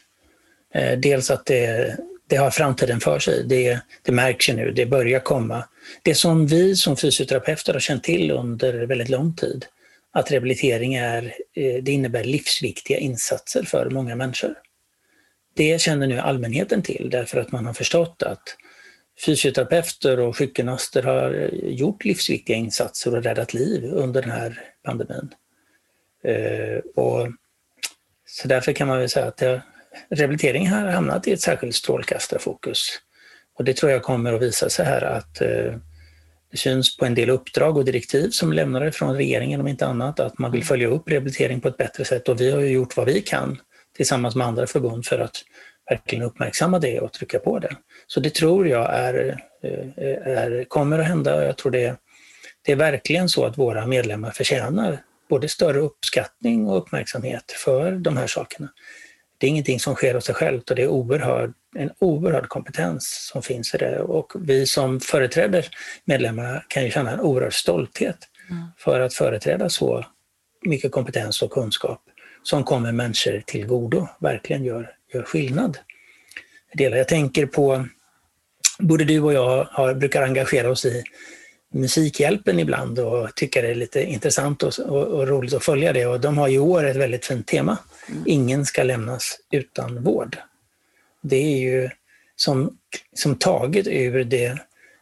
Eh, 0.74 0.98
dels 0.98 1.30
att 1.30 1.46
det, 1.46 1.96
det 2.28 2.36
har 2.36 2.50
framtiden 2.50 3.00
för 3.00 3.18
sig. 3.18 3.44
Det, 3.46 3.80
det 4.02 4.12
märks 4.12 4.48
ju 4.48 4.52
nu, 4.52 4.70
det 4.70 4.86
börjar 4.86 5.20
komma. 5.20 5.64
Det 6.02 6.14
som 6.14 6.46
vi 6.46 6.76
som 6.76 6.96
fysioterapeuter 6.96 7.72
har 7.72 7.80
känt 7.80 8.04
till 8.04 8.30
under 8.30 8.86
väldigt 8.86 9.08
lång 9.08 9.34
tid, 9.34 9.66
att 10.12 10.30
rehabilitering 10.30 10.94
är, 10.94 11.34
det 11.54 11.92
innebär 11.92 12.24
livsviktiga 12.24 12.98
insatser 12.98 13.62
för 13.62 13.90
många 13.90 14.16
människor. 14.16 14.54
Det 15.54 15.80
känner 15.80 16.06
nu 16.06 16.18
allmänheten 16.18 16.82
till 16.82 17.08
därför 17.10 17.40
att 17.40 17.52
man 17.52 17.66
har 17.66 17.72
förstått 17.72 18.22
att 18.22 18.56
fysioterapeuter 19.26 20.20
och 20.20 20.36
sjukgymnaster 20.36 21.02
har 21.02 21.50
gjort 21.62 22.04
livsviktiga 22.04 22.56
insatser 22.56 23.14
och 23.14 23.22
räddat 23.22 23.54
liv 23.54 23.84
under 23.84 24.22
den 24.22 24.30
här 24.30 24.60
pandemin. 24.84 25.34
Eh, 26.24 26.78
och 26.94 27.28
så 28.26 28.48
därför 28.48 28.72
kan 28.72 28.88
man 28.88 28.98
väl 28.98 29.08
säga 29.08 29.26
att 29.26 29.42
rehabilitering 30.10 30.68
har 30.68 30.86
hamnat 30.86 31.28
i 31.28 31.32
ett 31.32 31.40
särskilt 31.40 31.74
strålkastarfokus. 31.74 32.88
Och 33.58 33.64
det 33.64 33.76
tror 33.76 33.92
jag 33.92 34.02
kommer 34.02 34.32
att 34.32 34.42
visa 34.42 34.68
sig 34.68 34.84
här 34.84 35.02
att 35.02 35.40
eh, 35.40 35.74
det 36.50 36.56
syns 36.56 36.96
på 36.96 37.04
en 37.04 37.14
del 37.14 37.30
uppdrag 37.30 37.76
och 37.76 37.84
direktiv 37.84 38.30
som 38.30 38.52
lämnade 38.52 38.92
från 38.92 39.16
regeringen 39.16 39.60
om 39.60 39.68
inte 39.68 39.86
annat, 39.86 40.20
att 40.20 40.38
man 40.38 40.52
vill 40.52 40.64
följa 40.64 40.88
upp 40.88 41.10
rehabilitering 41.10 41.60
på 41.60 41.68
ett 41.68 41.76
bättre 41.76 42.04
sätt 42.04 42.28
och 42.28 42.40
vi 42.40 42.50
har 42.50 42.60
ju 42.60 42.68
gjort 42.68 42.96
vad 42.96 43.06
vi 43.06 43.20
kan 43.20 43.58
tillsammans 43.96 44.36
med 44.36 44.46
andra 44.46 44.66
förbund 44.66 45.06
för 45.06 45.18
att 45.18 45.36
verkligen 45.90 46.24
uppmärksamma 46.24 46.78
det 46.78 47.00
och 47.00 47.12
trycka 47.12 47.38
på 47.38 47.58
det. 47.58 47.76
Så 48.06 48.20
det 48.20 48.34
tror 48.34 48.68
jag 48.68 48.94
är, 48.94 49.40
eh, 49.62 50.38
är, 50.38 50.64
kommer 50.64 50.98
att 50.98 51.06
hända 51.06 51.36
och 51.36 51.42
jag 51.42 51.56
tror 51.56 51.72
det, 51.72 51.96
det 52.62 52.72
är 52.72 52.76
verkligen 52.76 53.28
så 53.28 53.44
att 53.44 53.58
våra 53.58 53.86
medlemmar 53.86 54.30
förtjänar 54.30 54.98
både 55.28 55.48
större 55.48 55.78
uppskattning 55.78 56.68
och 56.68 56.78
uppmärksamhet 56.78 57.52
för 57.64 57.92
de 57.92 58.16
här 58.16 58.26
sakerna. 58.26 58.68
Det 59.38 59.46
är 59.46 59.48
ingenting 59.48 59.80
som 59.80 59.94
sker 59.94 60.14
av 60.14 60.20
sig 60.20 60.34
självt 60.34 60.70
och 60.70 60.76
det 60.76 60.82
är 60.82 60.88
oerhörd, 60.88 61.52
en 61.76 61.90
oerhörd 61.98 62.48
kompetens 62.48 63.28
som 63.32 63.42
finns 63.42 63.74
i 63.74 63.78
det 63.78 64.00
och 64.00 64.32
vi 64.34 64.66
som 64.66 65.00
företräder 65.00 65.68
medlemmarna 66.04 66.64
kan 66.68 66.84
ju 66.84 66.90
känna 66.90 67.10
en 67.10 67.20
oerhörd 67.20 67.54
stolthet 67.54 68.16
mm. 68.50 68.62
för 68.78 69.00
att 69.00 69.14
företräda 69.14 69.68
så 69.68 70.06
mycket 70.64 70.92
kompetens 70.92 71.42
och 71.42 71.50
kunskap 71.50 72.00
som 72.42 72.64
kommer 72.64 72.92
människor 72.92 73.42
till 73.46 73.66
godo, 73.66 74.08
verkligen 74.18 74.64
gör, 74.64 74.94
gör 75.12 75.22
skillnad. 75.22 75.78
Jag 76.72 77.08
tänker 77.08 77.46
på, 77.46 77.86
både 78.78 79.04
du 79.04 79.20
och 79.20 79.32
jag 79.32 79.64
har, 79.64 79.94
brukar 79.94 80.22
engagera 80.22 80.70
oss 80.70 80.84
i 80.84 81.04
Musikhjälpen 81.74 82.58
ibland 82.58 82.98
och 82.98 83.34
tycker 83.34 83.62
det 83.62 83.68
är 83.68 83.74
lite 83.74 84.02
intressant 84.02 84.62
och, 84.62 84.78
och, 84.78 85.06
och, 85.06 85.28
roligt 85.28 85.54
att 85.54 85.64
följa 85.64 85.92
det. 85.92 86.06
Och 86.06 86.20
de 86.20 86.38
har 86.38 86.48
i 86.48 86.58
år 86.58 86.84
ett 86.84 86.96
väldigt 86.96 87.26
fint 87.26 87.46
tema. 87.46 87.78
Mm. 88.08 88.22
Ingen 88.26 88.66
ska 88.66 88.82
lämnas 88.82 89.38
utan 89.52 90.02
vård. 90.02 90.36
Det 91.22 91.36
är 91.36 91.58
ju 91.58 91.90
som, 92.36 92.78
som 93.14 93.36
taget 93.36 93.86
ur 93.86 94.24
det 94.24 94.58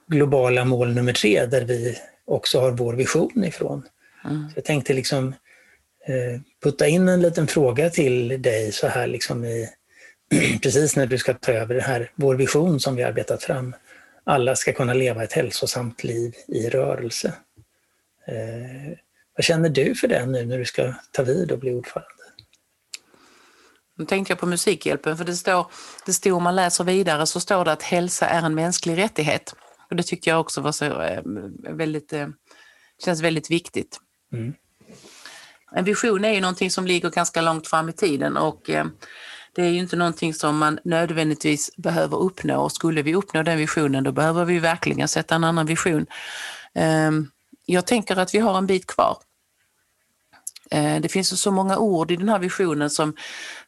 globala 0.06 0.64
mål 0.64 0.94
nummer 0.94 1.12
tre 1.12 1.46
där 1.46 1.64
vi 1.64 1.98
också 2.24 2.60
har 2.60 2.70
vår 2.70 2.94
vision 2.94 3.44
ifrån. 3.44 3.82
Mm. 4.24 4.48
Så 4.48 4.52
jag 4.54 4.64
tänkte 4.64 4.94
liksom 4.94 5.34
Eh, 6.06 6.40
putta 6.62 6.86
in 6.86 7.08
en 7.08 7.22
liten 7.22 7.46
fråga 7.46 7.90
till 7.90 8.42
dig 8.42 8.72
så 8.72 8.86
här 8.86 9.06
liksom 9.06 9.44
i, 9.44 9.68
precis 10.62 10.96
när 10.96 11.06
du 11.06 11.18
ska 11.18 11.34
ta 11.34 11.52
över 11.52 11.74
det 11.74 11.80
här, 11.80 12.10
vår 12.14 12.34
vision 12.34 12.80
som 12.80 12.96
vi 12.96 13.02
arbetat 13.02 13.42
fram. 13.42 13.74
Alla 14.24 14.56
ska 14.56 14.72
kunna 14.72 14.94
leva 14.94 15.24
ett 15.24 15.32
hälsosamt 15.32 16.04
liv 16.04 16.34
i 16.48 16.68
rörelse. 16.68 17.32
Eh, 18.26 18.98
vad 19.36 19.44
känner 19.44 19.68
du 19.68 19.94
för 19.94 20.08
det 20.08 20.26
nu 20.26 20.46
när 20.46 20.58
du 20.58 20.64
ska 20.64 20.94
ta 21.12 21.22
vid 21.22 21.52
och 21.52 21.58
bli 21.58 21.72
ordförande? 21.72 22.10
Nu 23.98 24.04
tänkte 24.04 24.32
jag 24.32 24.38
på 24.38 24.46
Musikhjälpen, 24.46 25.16
för 25.16 25.24
det 25.24 25.36
står, 25.36 25.66
det 26.06 26.12
står 26.12 26.32
om 26.32 26.42
man 26.42 26.56
läser 26.56 26.84
vidare 26.84 27.26
så 27.26 27.40
står 27.40 27.64
det 27.64 27.72
att 27.72 27.82
hälsa 27.82 28.28
är 28.28 28.42
en 28.42 28.54
mänsklig 28.54 28.98
rättighet. 28.98 29.54
Och 29.90 29.96
det 29.96 30.02
tyckte 30.02 30.30
jag 30.30 30.40
också 30.40 30.60
var 30.60 30.72
så 30.72 31.02
eh, 31.02 31.22
väldigt, 31.60 32.12
eh, 32.12 32.28
känns 33.04 33.22
väldigt 33.22 33.50
viktigt. 33.50 34.00
Mm. 34.32 34.54
En 35.76 35.84
vision 35.84 36.24
är 36.24 36.32
ju 36.32 36.40
någonting 36.40 36.70
som 36.70 36.86
ligger 36.86 37.10
ganska 37.10 37.40
långt 37.40 37.68
fram 37.68 37.88
i 37.88 37.92
tiden 37.92 38.36
och 38.36 38.70
eh, 38.70 38.84
det 39.54 39.62
är 39.62 39.68
ju 39.68 39.78
inte 39.78 39.96
någonting 39.96 40.34
som 40.34 40.58
man 40.58 40.78
nödvändigtvis 40.84 41.70
behöver 41.76 42.16
uppnå 42.16 42.62
och 42.62 42.72
skulle 42.72 43.02
vi 43.02 43.14
uppnå 43.14 43.42
den 43.42 43.58
visionen 43.58 44.04
då 44.04 44.12
behöver 44.12 44.44
vi 44.44 44.58
verkligen 44.58 45.08
sätta 45.08 45.34
en 45.34 45.44
annan 45.44 45.66
vision. 45.66 46.06
Ehm, 46.74 47.30
jag 47.66 47.86
tänker 47.86 48.16
att 48.16 48.34
vi 48.34 48.38
har 48.38 48.58
en 48.58 48.66
bit 48.66 48.86
kvar. 48.86 49.16
Eh, 50.70 51.00
det 51.00 51.08
finns 51.08 51.40
så 51.40 51.50
många 51.50 51.78
ord 51.78 52.10
i 52.10 52.16
den 52.16 52.28
här 52.28 52.38
visionen 52.38 52.90
som, 52.90 53.14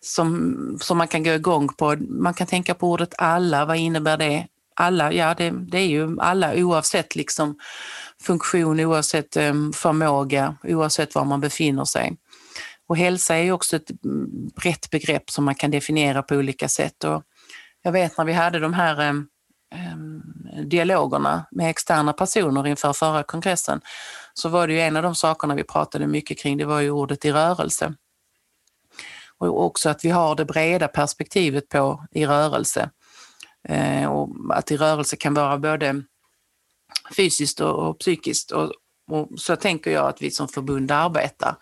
som, 0.01 0.79
som 0.81 0.99
man 0.99 1.09
kan 1.09 1.23
gå 1.23 1.31
igång 1.31 1.69
på. 1.69 1.97
Man 1.99 2.35
kan 2.35 2.47
tänka 2.47 2.75
på 2.75 2.91
ordet 2.91 3.15
alla, 3.19 3.65
vad 3.65 3.77
innebär 3.77 4.17
det? 4.17 4.47
Alla, 4.77 5.13
ja 5.13 5.35
det, 5.35 5.51
det 5.51 5.79
är 5.79 5.87
ju 5.87 6.21
alla 6.21 6.55
oavsett 6.55 7.17
liksom 7.17 7.59
funktion, 8.23 8.81
oavsett 8.81 9.37
ehm, 9.37 9.73
förmåga, 9.73 10.57
oavsett 10.63 11.15
var 11.15 11.25
man 11.25 11.41
befinner 11.41 11.85
sig. 11.85 12.17
Och 12.87 12.97
hälsa 12.97 13.37
är 13.37 13.43
ju 13.43 13.53
också 13.53 13.77
ett 13.77 13.91
mm, 14.05 14.49
brett 14.63 14.91
begrepp 14.91 15.31
som 15.31 15.45
man 15.45 15.55
kan 15.55 15.71
definiera 15.71 16.23
på 16.23 16.35
olika 16.35 16.69
sätt. 16.69 17.05
Och 17.05 17.23
jag 17.83 17.93
vet 17.93 18.19
när 18.19 18.25
vi 18.25 18.33
hade 18.33 18.59
de 18.59 18.75
här 18.75 19.01
ehm, 19.01 19.27
ehm, 19.75 20.23
dialogerna 20.69 21.47
med 21.51 21.71
externa 21.71 22.13
personer 22.13 22.67
inför 22.67 22.93
förra 22.93 23.23
kongressen 23.23 23.81
så 24.35 24.49
var 24.49 24.67
det 24.67 24.73
ju 24.73 24.81
en 24.81 24.97
av 24.97 25.03
de 25.03 25.15
sakerna 25.15 25.55
vi 25.55 25.65
pratade 25.65 26.07
mycket 26.07 26.39
kring, 26.39 26.59
det 26.59 26.65
var 26.65 26.81
ju 26.81 26.91
ordet 26.91 27.25
i 27.25 27.33
rörelse. 27.33 27.95
Och 29.39 29.65
också 29.65 29.89
att 29.89 30.05
vi 30.05 30.11
har 30.11 30.35
det 30.35 30.45
breda 30.45 30.89
perspektivet 30.89 31.69
på 31.69 32.07
i 32.11 32.27
rörelse. 32.27 32.91
Eh, 33.69 34.13
och 34.13 34.29
att 34.51 34.71
i 34.71 34.77
rörelse 34.77 35.17
kan 35.17 35.35
vara 35.35 35.59
både 35.59 36.03
fysiskt 37.17 37.61
och, 37.61 37.89
och 37.89 37.99
psykiskt. 37.99 38.51
Och, 38.51 38.73
och, 39.11 39.29
så 39.37 39.57
tänker 39.57 39.91
jag 39.91 40.09
att 40.09 40.23
vi 40.23 40.31
som 40.31 40.49
förbund 40.49 40.91
arbetar. 40.91 41.57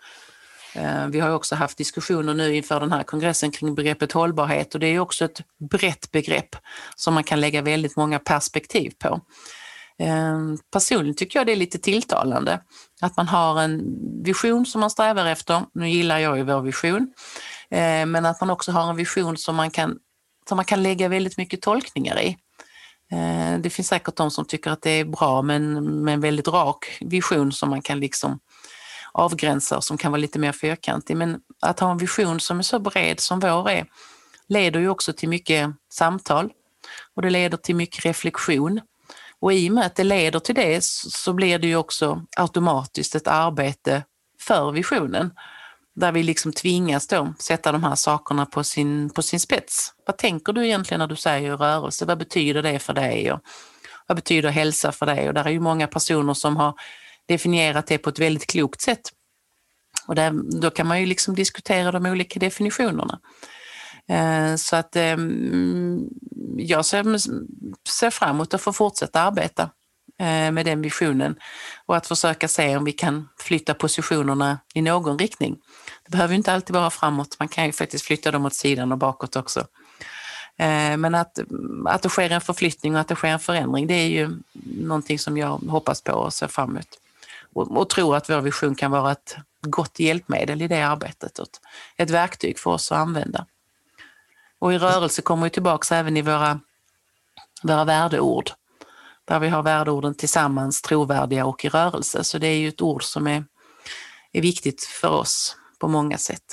Eh, 0.75 1.07
vi 1.07 1.19
har 1.19 1.29
också 1.29 1.55
haft 1.55 1.77
diskussioner 1.77 2.33
nu 2.33 2.55
inför 2.55 2.79
den 2.79 2.91
här 2.91 3.03
kongressen 3.03 3.51
kring 3.51 3.75
begreppet 3.75 4.11
hållbarhet 4.11 4.73
och 4.73 4.79
det 4.79 4.87
är 4.87 4.99
också 4.99 5.25
ett 5.25 5.41
brett 5.71 6.11
begrepp 6.11 6.55
som 6.95 7.13
man 7.13 7.23
kan 7.23 7.41
lägga 7.41 7.61
väldigt 7.61 7.95
många 7.95 8.19
perspektiv 8.19 8.91
på. 8.99 9.21
Eh, 9.99 10.39
personligen 10.73 11.15
tycker 11.15 11.39
jag 11.39 11.47
det 11.47 11.51
är 11.51 11.55
lite 11.55 11.79
tilltalande 11.79 12.61
att 13.01 13.17
man 13.17 13.27
har 13.27 13.61
en 13.61 13.83
vision 14.23 14.65
som 14.65 14.81
man 14.81 14.89
strävar 14.89 15.25
efter. 15.25 15.61
Nu 15.73 15.89
gillar 15.89 16.19
jag 16.19 16.37
ju 16.37 16.43
vår 16.43 16.61
vision, 16.61 17.13
eh, 17.69 18.05
men 18.05 18.25
att 18.25 18.41
man 18.41 18.49
också 18.49 18.71
har 18.71 18.89
en 18.89 18.95
vision 18.95 19.37
som 19.37 19.55
man 19.55 19.71
kan, 19.71 19.97
som 20.49 20.55
man 20.55 20.65
kan 20.65 20.83
lägga 20.83 21.07
väldigt 21.07 21.37
mycket 21.37 21.61
tolkningar 21.61 22.21
i. 22.21 22.37
Eh, 23.11 23.59
det 23.59 23.69
finns 23.69 23.87
säkert 23.87 24.15
de 24.15 24.31
som 24.31 24.45
tycker 24.45 24.71
att 24.71 24.81
det 24.81 24.89
är 24.89 25.05
bra 25.05 25.41
men 25.41 25.73
med 26.03 26.13
en 26.13 26.21
väldigt 26.21 26.47
rak 26.47 26.97
vision 27.01 27.51
som 27.51 27.69
man 27.69 27.81
kan 27.81 27.99
liksom 27.99 28.39
avgränsa 29.11 29.77
och 29.77 29.83
som 29.83 29.97
kan 29.97 30.11
vara 30.11 30.19
lite 30.19 30.39
mer 30.39 30.51
fyrkantig. 30.51 31.17
Men 31.17 31.39
att 31.61 31.79
ha 31.79 31.91
en 31.91 31.97
vision 31.97 32.39
som 32.39 32.59
är 32.59 32.63
så 32.63 32.79
bred 32.79 33.19
som 33.19 33.39
vår 33.39 33.69
är 33.69 33.85
leder 34.47 34.79
ju 34.79 34.89
också 34.89 35.13
till 35.13 35.29
mycket 35.29 35.69
samtal 35.89 36.51
och 37.15 37.21
det 37.21 37.29
leder 37.29 37.57
till 37.57 37.75
mycket 37.75 38.05
reflektion. 38.05 38.81
Och 39.39 39.53
i 39.53 39.69
och 39.69 39.73
med 39.73 39.85
att 39.85 39.95
det 39.95 40.03
leder 40.03 40.39
till 40.39 40.55
det 40.55 40.83
så 40.83 41.33
blir 41.33 41.59
det 41.59 41.67
ju 41.67 41.75
också 41.75 42.25
automatiskt 42.37 43.15
ett 43.15 43.27
arbete 43.27 44.03
för 44.39 44.71
visionen 44.71 45.31
där 45.95 46.11
vi 46.11 46.23
liksom 46.23 46.53
tvingas 46.53 47.07
då 47.07 47.33
sätta 47.39 47.71
de 47.71 47.83
här 47.83 47.95
sakerna 47.95 48.45
på 48.45 48.63
sin, 48.63 49.09
på 49.09 49.21
sin 49.21 49.39
spets. 49.39 49.93
Vad 50.05 50.17
tänker 50.17 50.53
du 50.53 50.65
egentligen 50.65 50.99
när 50.99 51.07
du 51.07 51.15
säger 51.15 51.57
rörelse? 51.57 52.05
Vad 52.05 52.17
betyder 52.17 52.63
det 52.63 52.79
för 52.79 52.93
dig? 52.93 53.31
Och 53.31 53.39
vad 54.07 54.15
betyder 54.15 54.49
hälsa 54.49 54.91
för 54.91 55.05
dig? 55.05 55.27
Och 55.27 55.33
där 55.33 55.45
är 55.45 55.49
ju 55.49 55.59
många 55.59 55.87
personer 55.87 56.33
som 56.33 56.57
har 56.57 56.73
definierat 57.27 57.87
det 57.87 57.97
på 57.97 58.09
ett 58.09 58.19
väldigt 58.19 58.47
klokt 58.47 58.81
sätt. 58.81 59.01
Och 60.07 60.15
där, 60.15 60.59
då 60.61 60.69
kan 60.69 60.87
man 60.87 60.99
ju 60.99 61.05
liksom 61.05 61.35
diskutera 61.35 61.91
de 61.91 62.05
olika 62.05 62.39
definitionerna. 62.39 63.19
Eh, 64.07 64.55
så 64.55 64.75
att 64.75 64.95
ehm, 64.95 65.99
jag 66.57 66.85
ser, 66.85 67.17
ser 67.89 68.09
fram 68.09 68.35
emot 68.35 68.53
att 68.53 68.61
få 68.61 68.73
fortsätta 68.73 69.21
arbeta 69.21 69.69
Eh, 70.21 70.51
med 70.51 70.65
den 70.65 70.81
visionen 70.81 71.35
och 71.85 71.97
att 71.97 72.07
försöka 72.07 72.47
se 72.47 72.77
om 72.77 72.83
vi 72.83 72.91
kan 72.91 73.29
flytta 73.37 73.73
positionerna 73.73 74.59
i 74.73 74.81
någon 74.81 75.19
riktning. 75.19 75.57
Det 76.05 76.11
behöver 76.11 76.35
inte 76.35 76.53
alltid 76.53 76.75
vara 76.75 76.89
framåt, 76.89 77.35
man 77.39 77.47
kan 77.47 77.65
ju 77.65 77.71
faktiskt 77.71 78.05
flytta 78.05 78.31
dem 78.31 78.45
åt 78.45 78.53
sidan 78.53 78.91
och 78.91 78.97
bakåt 78.97 79.35
också. 79.35 79.59
Eh, 80.57 80.97
men 80.97 81.15
att, 81.15 81.39
att 81.85 82.01
det 82.01 82.09
sker 82.09 82.29
en 82.29 82.41
förflyttning 82.41 82.95
och 82.95 83.01
att 83.01 83.07
det 83.07 83.15
sker 83.15 83.27
en 83.27 83.39
förändring, 83.39 83.87
det 83.87 83.93
är 83.93 84.07
ju 84.07 84.29
någonting 84.63 85.19
som 85.19 85.37
jag 85.37 85.49
hoppas 85.49 86.01
på 86.01 86.13
och 86.13 86.33
ser 86.33 86.47
fram 86.47 86.69
emot. 86.69 86.99
och, 87.53 87.77
och 87.77 87.89
tror 87.89 88.15
att 88.15 88.29
vår 88.29 88.41
vision 88.41 88.75
kan 88.75 88.91
vara 88.91 89.11
ett 89.11 89.35
gott 89.61 89.99
hjälpmedel 89.99 90.61
i 90.61 90.67
det 90.67 90.81
arbetet 90.81 91.39
och 91.39 91.47
ett, 91.47 91.59
ett 91.97 92.09
verktyg 92.09 92.59
för 92.59 92.71
oss 92.71 92.91
att 92.91 92.97
använda. 92.97 93.45
Och 94.59 94.73
i 94.73 94.77
rörelse 94.77 95.21
kommer 95.21 95.43
vi 95.43 95.49
tillbaka 95.49 95.95
även 95.95 96.17
i 96.17 96.21
våra, 96.21 96.59
våra 97.63 97.83
värdeord, 97.85 98.51
där 99.31 99.39
vi 99.39 99.47
har 99.47 99.63
värdeorden 99.63 100.15
tillsammans, 100.15 100.81
trovärdiga 100.81 101.45
och 101.45 101.65
i 101.65 101.69
rörelse. 101.69 102.23
Så 102.23 102.37
det 102.37 102.47
är 102.47 102.57
ju 102.57 102.67
ett 102.67 102.81
ord 102.81 103.03
som 103.03 103.27
är, 103.27 103.43
är 104.33 104.41
viktigt 104.41 104.83
för 104.83 105.09
oss 105.09 105.57
på 105.79 105.87
många 105.87 106.17
sätt. 106.17 106.43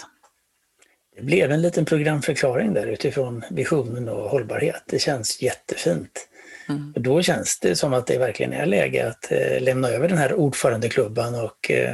Det 1.16 1.22
blev 1.22 1.52
en 1.52 1.62
liten 1.62 1.84
programförklaring 1.84 2.74
där 2.74 2.86
utifrån 2.86 3.44
visionen 3.50 4.08
och 4.08 4.30
hållbarhet. 4.30 4.82
Det 4.86 4.98
känns 4.98 5.42
jättefint. 5.42 6.28
Mm. 6.68 6.92
Och 6.96 7.02
då 7.02 7.22
känns 7.22 7.60
det 7.60 7.76
som 7.76 7.94
att 7.94 8.06
det 8.06 8.18
verkligen 8.18 8.52
är 8.52 8.66
läge 8.66 9.08
att 9.08 9.32
eh, 9.32 9.60
lämna 9.60 9.88
över 9.88 10.08
den 10.08 10.18
här 10.18 10.34
ordförandeklubban 10.34 11.34
och 11.34 11.70
eh, 11.70 11.92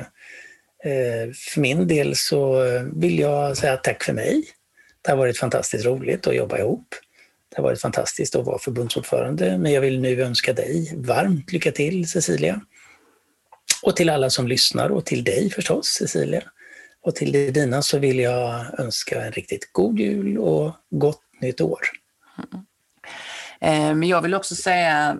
eh 0.85 1.33
för 1.55 1.61
min 1.61 1.89
del 1.89 2.17
så 2.17 2.63
vill 2.95 3.19
jag 3.19 3.57
säga 3.57 3.77
tack 3.77 4.05
för 4.05 4.13
mig. 4.13 4.45
Det 5.03 5.11
har 5.11 5.17
varit 5.17 5.39
fantastiskt 5.39 5.87
roligt 5.87 6.27
att 6.27 6.37
jobba 6.37 6.59
ihop. 6.59 6.95
Det 7.55 7.63
har 7.63 7.69
varit 7.69 7.81
fantastiskt 7.81 8.37
att 8.37 8.47
vara 8.47 8.59
förbundsordförande, 8.59 9.59
men 9.59 9.73
jag 9.73 9.81
vill 9.81 10.01
nu 10.01 10.23
önska 10.23 10.53
dig 10.53 10.95
varmt 10.97 11.53
lycka 11.53 11.73
till 11.73 12.09
Cecilia. 12.09 12.61
Och 13.83 13.97
till 13.97 14.11
alla 14.11 14.31
som 14.31 14.49
lyssnar 14.49 14.91
och 14.91 15.05
till 15.05 15.25
dig 15.25 15.51
förstås 15.51 15.87
Cecilia. 15.87 16.43
Och 17.03 17.15
till 17.15 17.53
dina 17.53 17.83
så 17.83 17.99
vill 17.99 18.19
jag 18.19 18.81
önska 18.81 19.25
en 19.25 19.33
riktigt 19.33 19.73
god 19.73 19.99
jul 19.99 20.39
och 20.39 20.73
gott 20.91 21.23
nytt 21.41 21.61
år. 21.61 21.81
Mm. 22.39 22.65
Eh, 23.61 23.95
men 23.95 24.09
jag 24.09 24.23
vill 24.23 24.35
också 24.35 24.55
säga, 24.55 25.17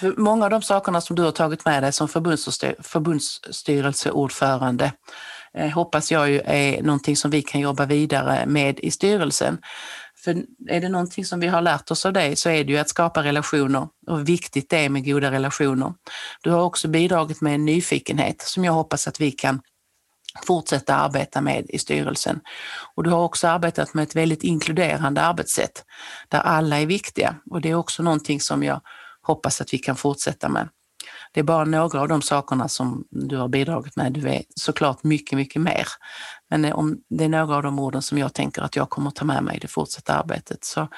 för 0.00 0.14
många 0.16 0.44
av 0.44 0.50
de 0.50 0.62
sakerna 0.62 1.00
som 1.00 1.16
du 1.16 1.22
har 1.22 1.32
tagit 1.32 1.64
med 1.64 1.82
dig 1.82 1.92
som 1.92 2.08
förbundsstyrelseordförande 2.08 4.92
eh, 5.54 5.70
hoppas 5.70 6.12
jag 6.12 6.30
ju 6.30 6.40
är 6.44 6.82
någonting 6.82 7.16
som 7.16 7.30
vi 7.30 7.42
kan 7.42 7.60
jobba 7.60 7.86
vidare 7.86 8.46
med 8.46 8.80
i 8.80 8.90
styrelsen. 8.90 9.58
För 10.24 10.44
är 10.68 10.80
det 10.80 10.88
någonting 10.88 11.24
som 11.24 11.40
vi 11.40 11.46
har 11.46 11.62
lärt 11.62 11.90
oss 11.90 12.06
av 12.06 12.12
dig 12.12 12.36
så 12.36 12.48
är 12.48 12.64
det 12.64 12.72
ju 12.72 12.78
att 12.78 12.88
skapa 12.88 13.22
relationer 13.22 13.88
och 14.06 14.18
hur 14.18 14.24
viktigt 14.24 14.70
det 14.70 14.84
är 14.84 14.88
med 14.88 15.04
goda 15.04 15.30
relationer. 15.30 15.94
Du 16.42 16.50
har 16.50 16.62
också 16.62 16.88
bidragit 16.88 17.40
med 17.40 17.54
en 17.54 17.64
nyfikenhet 17.64 18.42
som 18.42 18.64
jag 18.64 18.72
hoppas 18.72 19.08
att 19.08 19.20
vi 19.20 19.32
kan 19.32 19.60
fortsätta 20.46 20.96
arbeta 20.96 21.40
med 21.40 21.66
i 21.68 21.78
styrelsen. 21.78 22.40
Och 22.94 23.04
du 23.04 23.10
har 23.10 23.24
också 23.24 23.48
arbetat 23.48 23.94
med 23.94 24.02
ett 24.02 24.16
väldigt 24.16 24.42
inkluderande 24.42 25.22
arbetssätt 25.22 25.84
där 26.28 26.40
alla 26.40 26.80
är 26.80 26.86
viktiga 26.86 27.34
och 27.50 27.60
det 27.60 27.70
är 27.70 27.74
också 27.74 28.02
någonting 28.02 28.40
som 28.40 28.62
jag 28.62 28.80
hoppas 29.22 29.60
att 29.60 29.74
vi 29.74 29.78
kan 29.78 29.96
fortsätta 29.96 30.48
med. 30.48 30.68
Det 31.32 31.40
är 31.40 31.44
bara 31.44 31.64
några 31.64 32.00
av 32.00 32.08
de 32.08 32.22
sakerna 32.22 32.68
som 32.68 33.04
du 33.10 33.36
har 33.36 33.48
bidragit 33.48 33.96
med. 33.96 34.12
Du 34.12 34.28
är 34.28 34.42
såklart 34.56 35.04
mycket, 35.04 35.36
mycket 35.36 35.62
mer. 35.62 35.86
Men 36.50 36.72
om 36.72 36.98
det 37.08 37.24
är 37.24 37.28
några 37.28 37.56
av 37.56 37.62
de 37.62 37.78
orden 37.78 38.02
som 38.02 38.18
jag 38.18 38.34
tänker 38.34 38.62
att 38.62 38.76
jag 38.76 38.90
kommer 38.90 39.08
att 39.08 39.14
ta 39.14 39.24
med 39.24 39.44
mig 39.44 39.56
i 39.56 39.60
det 39.60 39.68
fortsatta 39.68 40.14
arbetet. 40.14 40.64
Så 40.64 40.88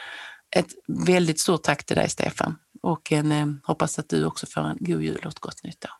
ett 0.56 0.66
väldigt 1.06 1.40
stort 1.40 1.62
tack 1.62 1.84
till 1.84 1.96
dig 1.96 2.08
Stefan 2.08 2.56
och 2.82 3.12
en, 3.12 3.32
eh, 3.32 3.46
hoppas 3.62 3.98
att 3.98 4.08
du 4.08 4.24
också 4.24 4.46
får 4.46 4.60
en 4.60 4.76
god 4.80 5.02
jul 5.02 5.20
och 5.24 5.30
ett 5.30 5.38
gott 5.38 5.64
nytt 5.64 5.84
år. 5.84 5.90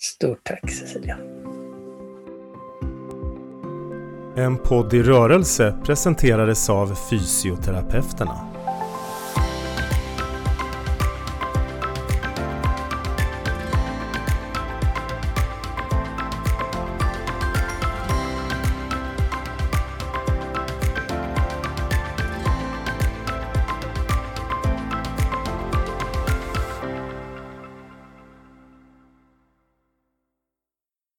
Stort 0.00 0.40
tack 0.44 0.70
Cecilia. 0.70 1.18
En 4.36 4.58
podd 4.58 4.94
i 4.94 5.02
rörelse 5.02 5.78
presenterades 5.84 6.70
av 6.70 6.94
Fysioterapeuterna. 7.10 8.59